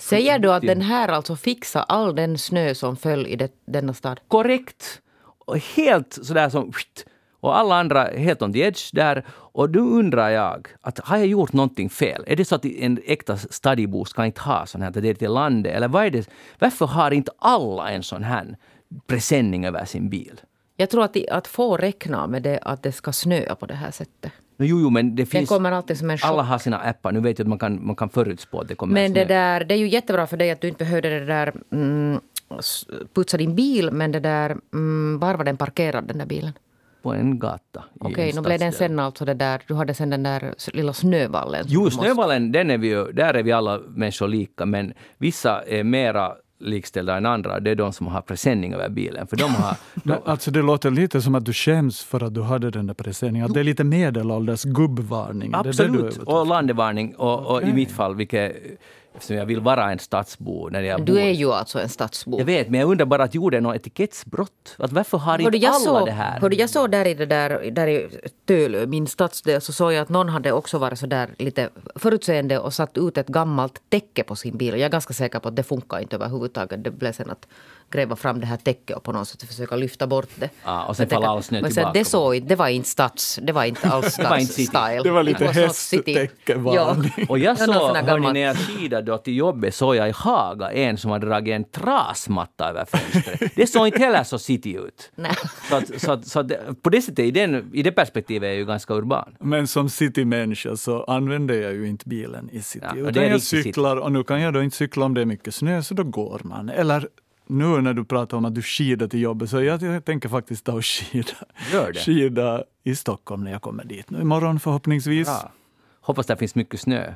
[0.00, 3.94] Säger du att den här alltså fixar all den snö som föll i det, denna
[3.94, 4.20] stad?
[4.28, 5.00] korrekt
[5.46, 6.72] och helt sådär som
[7.40, 9.24] och alla andra helt on the edge där.
[9.30, 12.24] Och då undrar jag, att har jag gjort någonting fel?
[12.26, 15.30] Är det så att en äkta stadibo ska inte ha sån här, det är till
[15.30, 15.74] landet?
[15.74, 16.28] Eller vad är det?
[16.58, 18.56] Varför har inte alla en sån här
[19.06, 20.40] presenning över sin bil?
[20.76, 23.90] Jag tror att, att få räkna med det att det ska snöa på det här
[23.90, 24.32] sättet.
[24.60, 25.48] No, jo, jo, men det Den finns...
[25.48, 26.30] kommer alltid som en chock.
[26.30, 27.12] Alla har sina appar.
[27.12, 29.64] Nu vet jag att man kan, man kan förutspå att det kommer Men det, där,
[29.64, 32.20] det är ju jättebra för dig att du inte behövde det där mm,
[33.14, 33.90] putsa din bil.
[33.92, 36.52] Men det där, mm, var var den parkerad den där bilen?
[37.02, 37.84] På en gata.
[38.00, 40.92] Okej, en nu blev den sen alltså det där, du hade sen den där lilla
[40.92, 41.64] snövallen.
[41.68, 45.62] Jo, måste- snövallen, den är vi ju, där är vi alla människor lika, men vissa
[45.62, 47.60] är mera likställda än andra.
[47.60, 49.76] Det är de som har presenning över bilen, för de har...
[50.04, 52.94] Men, alltså det låter lite som att du skäms för att du hade den där
[52.94, 53.46] presenningen.
[53.46, 55.50] Att det är lite medelålders gubbvarning.
[55.50, 56.28] Det det Absolut, ute efter.
[56.28, 57.14] och landevarning.
[57.14, 57.74] Och, och i Okej.
[57.74, 58.56] mitt fall, vilket
[59.14, 61.20] eftersom jag vill vara en stadsbo när jag Du bor.
[61.20, 62.38] är ju alltså en stadsbo.
[62.38, 64.76] Jag vet, men jag undrar bara att gjorde något etikettsbrott?
[64.78, 66.40] Att varför har Hördu, inte alla såg, det här?
[66.40, 68.08] hördu, jag såg där i det där, där i
[68.46, 72.58] Tölö, min stadsdel, så såg jag att någon hade också varit så där lite förutseende
[72.58, 74.68] och satt ut ett gammalt täcke på sin bil.
[74.68, 76.84] Jag är ganska säker på att det funkar inte överhuvudtaget.
[76.84, 77.46] Det blev sen att
[77.90, 80.50] gräva fram det här täcket och på något sätt försöka lyfta bort det.
[80.64, 83.38] Ja, och sen faller all snö men så tillbaka Det, såg, det var inte stads,
[83.42, 85.02] det var inte alls stadsstyle.
[85.02, 85.44] Det var lite.
[86.74, 86.96] Ja.
[87.28, 90.98] Och jag såg, hörni, när jag skidade då till jobbet, såg jag i Haga en
[90.98, 93.52] som hade dragit en trasmatta över fönstret.
[93.56, 95.12] Det såg inte heller så city ut.
[95.68, 98.50] Så, att, så, att, så att, på det sättet, i, den, i det perspektivet är
[98.50, 99.36] jag ju ganska urban.
[99.40, 102.86] Men som citymänniska så använder jag ju inte bilen i city.
[102.88, 103.62] Ja, utan är jag riktigt city.
[103.62, 106.04] cyklar och nu kan jag då inte cykla om det är mycket snö så då
[106.04, 106.68] går man.
[106.68, 107.08] Eller
[107.50, 110.64] nu när du pratar om att du skidar till jobbet så jag, jag tänker faktiskt
[110.64, 111.28] ta och skida,
[111.72, 111.98] Gör det.
[111.98, 114.10] skida i Stockholm när jag kommer dit.
[114.10, 115.28] Nu imorgon förhoppningsvis.
[115.28, 115.52] Bra.
[116.00, 117.14] Hoppas det finns mycket snö.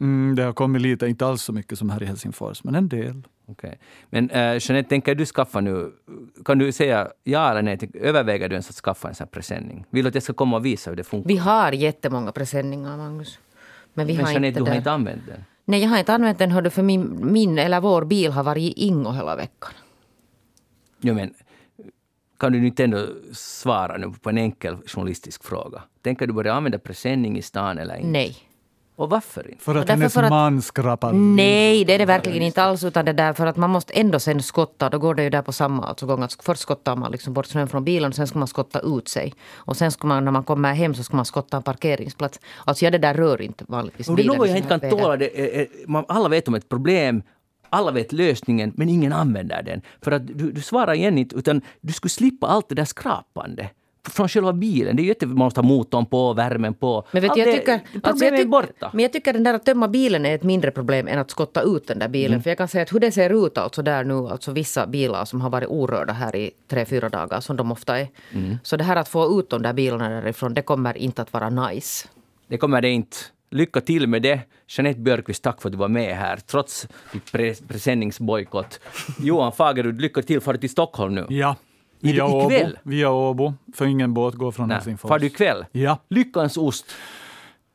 [0.00, 2.88] Mm, det har kommit lite, inte alls så mycket som här i Helsingfors, men en
[2.88, 3.22] del.
[3.48, 3.78] Okej.
[4.10, 5.92] Men uh, Jeanette, tänker du skaffa nu...
[6.44, 7.78] Kan du säga ja eller nej?
[7.94, 9.84] Överväger du ens att skaffa en sån här presenning?
[9.90, 11.28] Vill du att jag ska komma och visa hur det funkar?
[11.28, 13.38] Vi har jättemånga presenningar, Magnus.
[13.94, 14.76] Men vi Men har Jeanette, inte du har det.
[14.76, 15.44] inte använt den.
[15.68, 18.86] Nej, jag har inte använt den, för min, min eller vår bil har varit i
[18.86, 19.72] Ingo hela veckan.
[21.00, 21.34] Jo, men
[22.38, 25.82] kan du inte ändå svara nu på en enkel journalistisk fråga?
[26.02, 28.08] Tänker du börja använda presenning i stan eller inte?
[28.08, 28.36] Nej.
[28.96, 29.64] Och varför inte?
[29.64, 32.84] För att hennes för att- man skrapar Nej, det är det verkligen inte alls.
[32.84, 34.90] Utan det där för att man måste ändå sen skotta.
[34.90, 36.22] Då går det ju där på samma alltså gång.
[36.22, 39.08] Att först skottar man liksom bort snön från bilen och sen ska man skotta ut
[39.08, 39.34] sig.
[39.54, 42.40] Och sen ska man, när man kommer hem så ska man skotta en parkeringsplats.
[42.64, 44.80] Alltså jag det där rör inte vanligtvis Och det är bilen något jag inte kan
[44.80, 44.96] väder.
[44.98, 45.16] tåla.
[45.16, 47.22] Det är, är, man, alla vet om ett problem,
[47.68, 49.82] alla vet lösningen, men ingen använder den.
[50.02, 53.70] För att du, du svarar igen inte, utan du skulle slippa allt det där skrapande.
[54.10, 54.96] Från själva bilen.
[54.96, 57.06] Det är ju jätte, man måste ha motorn på, värmen på.
[57.12, 58.90] Men vet Allt jag det- tycker, problemet alltså jag är tyck- borta.
[58.92, 61.62] Men jag tycker den där att tömma bilen är ett mindre problem än att skotta
[61.62, 62.32] ut den där bilen.
[62.32, 62.42] Mm.
[62.42, 65.24] För jag kan säga att hur det ser ut alltså där nu, alltså vissa bilar
[65.24, 68.08] som har varit orörda här i tre, fyra dagar, som de ofta är.
[68.32, 68.58] Mm.
[68.62, 71.50] Så det här att få ut de där bilarna därifrån, det kommer inte att vara
[71.50, 72.08] nice.
[72.48, 73.16] Det kommer det inte.
[73.50, 74.40] Lycka till med det.
[74.68, 76.88] Jeanette Björkqvist, tack för att du var med här, trots
[77.32, 78.80] pre- presenningsbojkott.
[79.20, 80.40] Johan Fagerud, lycka till.
[80.40, 81.26] Far du till Stockholm nu?
[81.28, 81.56] Ja,
[82.00, 82.50] I- via Åbo,
[82.82, 84.74] via Åbo, för ingen båt går från Nej.
[84.76, 85.08] Helsingfors.
[85.08, 85.64] Far du ikväll?
[85.72, 85.98] Ja.
[86.10, 86.86] Lyckans ost.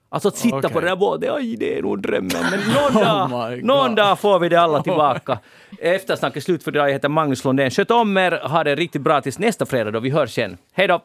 [0.09, 0.69] Alltså att sitta Okej.
[0.71, 2.31] på den där båten, aj, det är nog drömmen.
[2.51, 3.63] Men någon, Oh dag, God.
[3.63, 5.39] någon dag får vi det alla tillbaka.
[5.79, 6.87] Eftersnack är slut för idag.
[6.89, 7.71] Jag heter Magnus Lundén.
[7.71, 10.57] Sköt om er, ha det riktigt bra tills nästa fredag då vi hörs igen.
[10.73, 11.01] Hej då!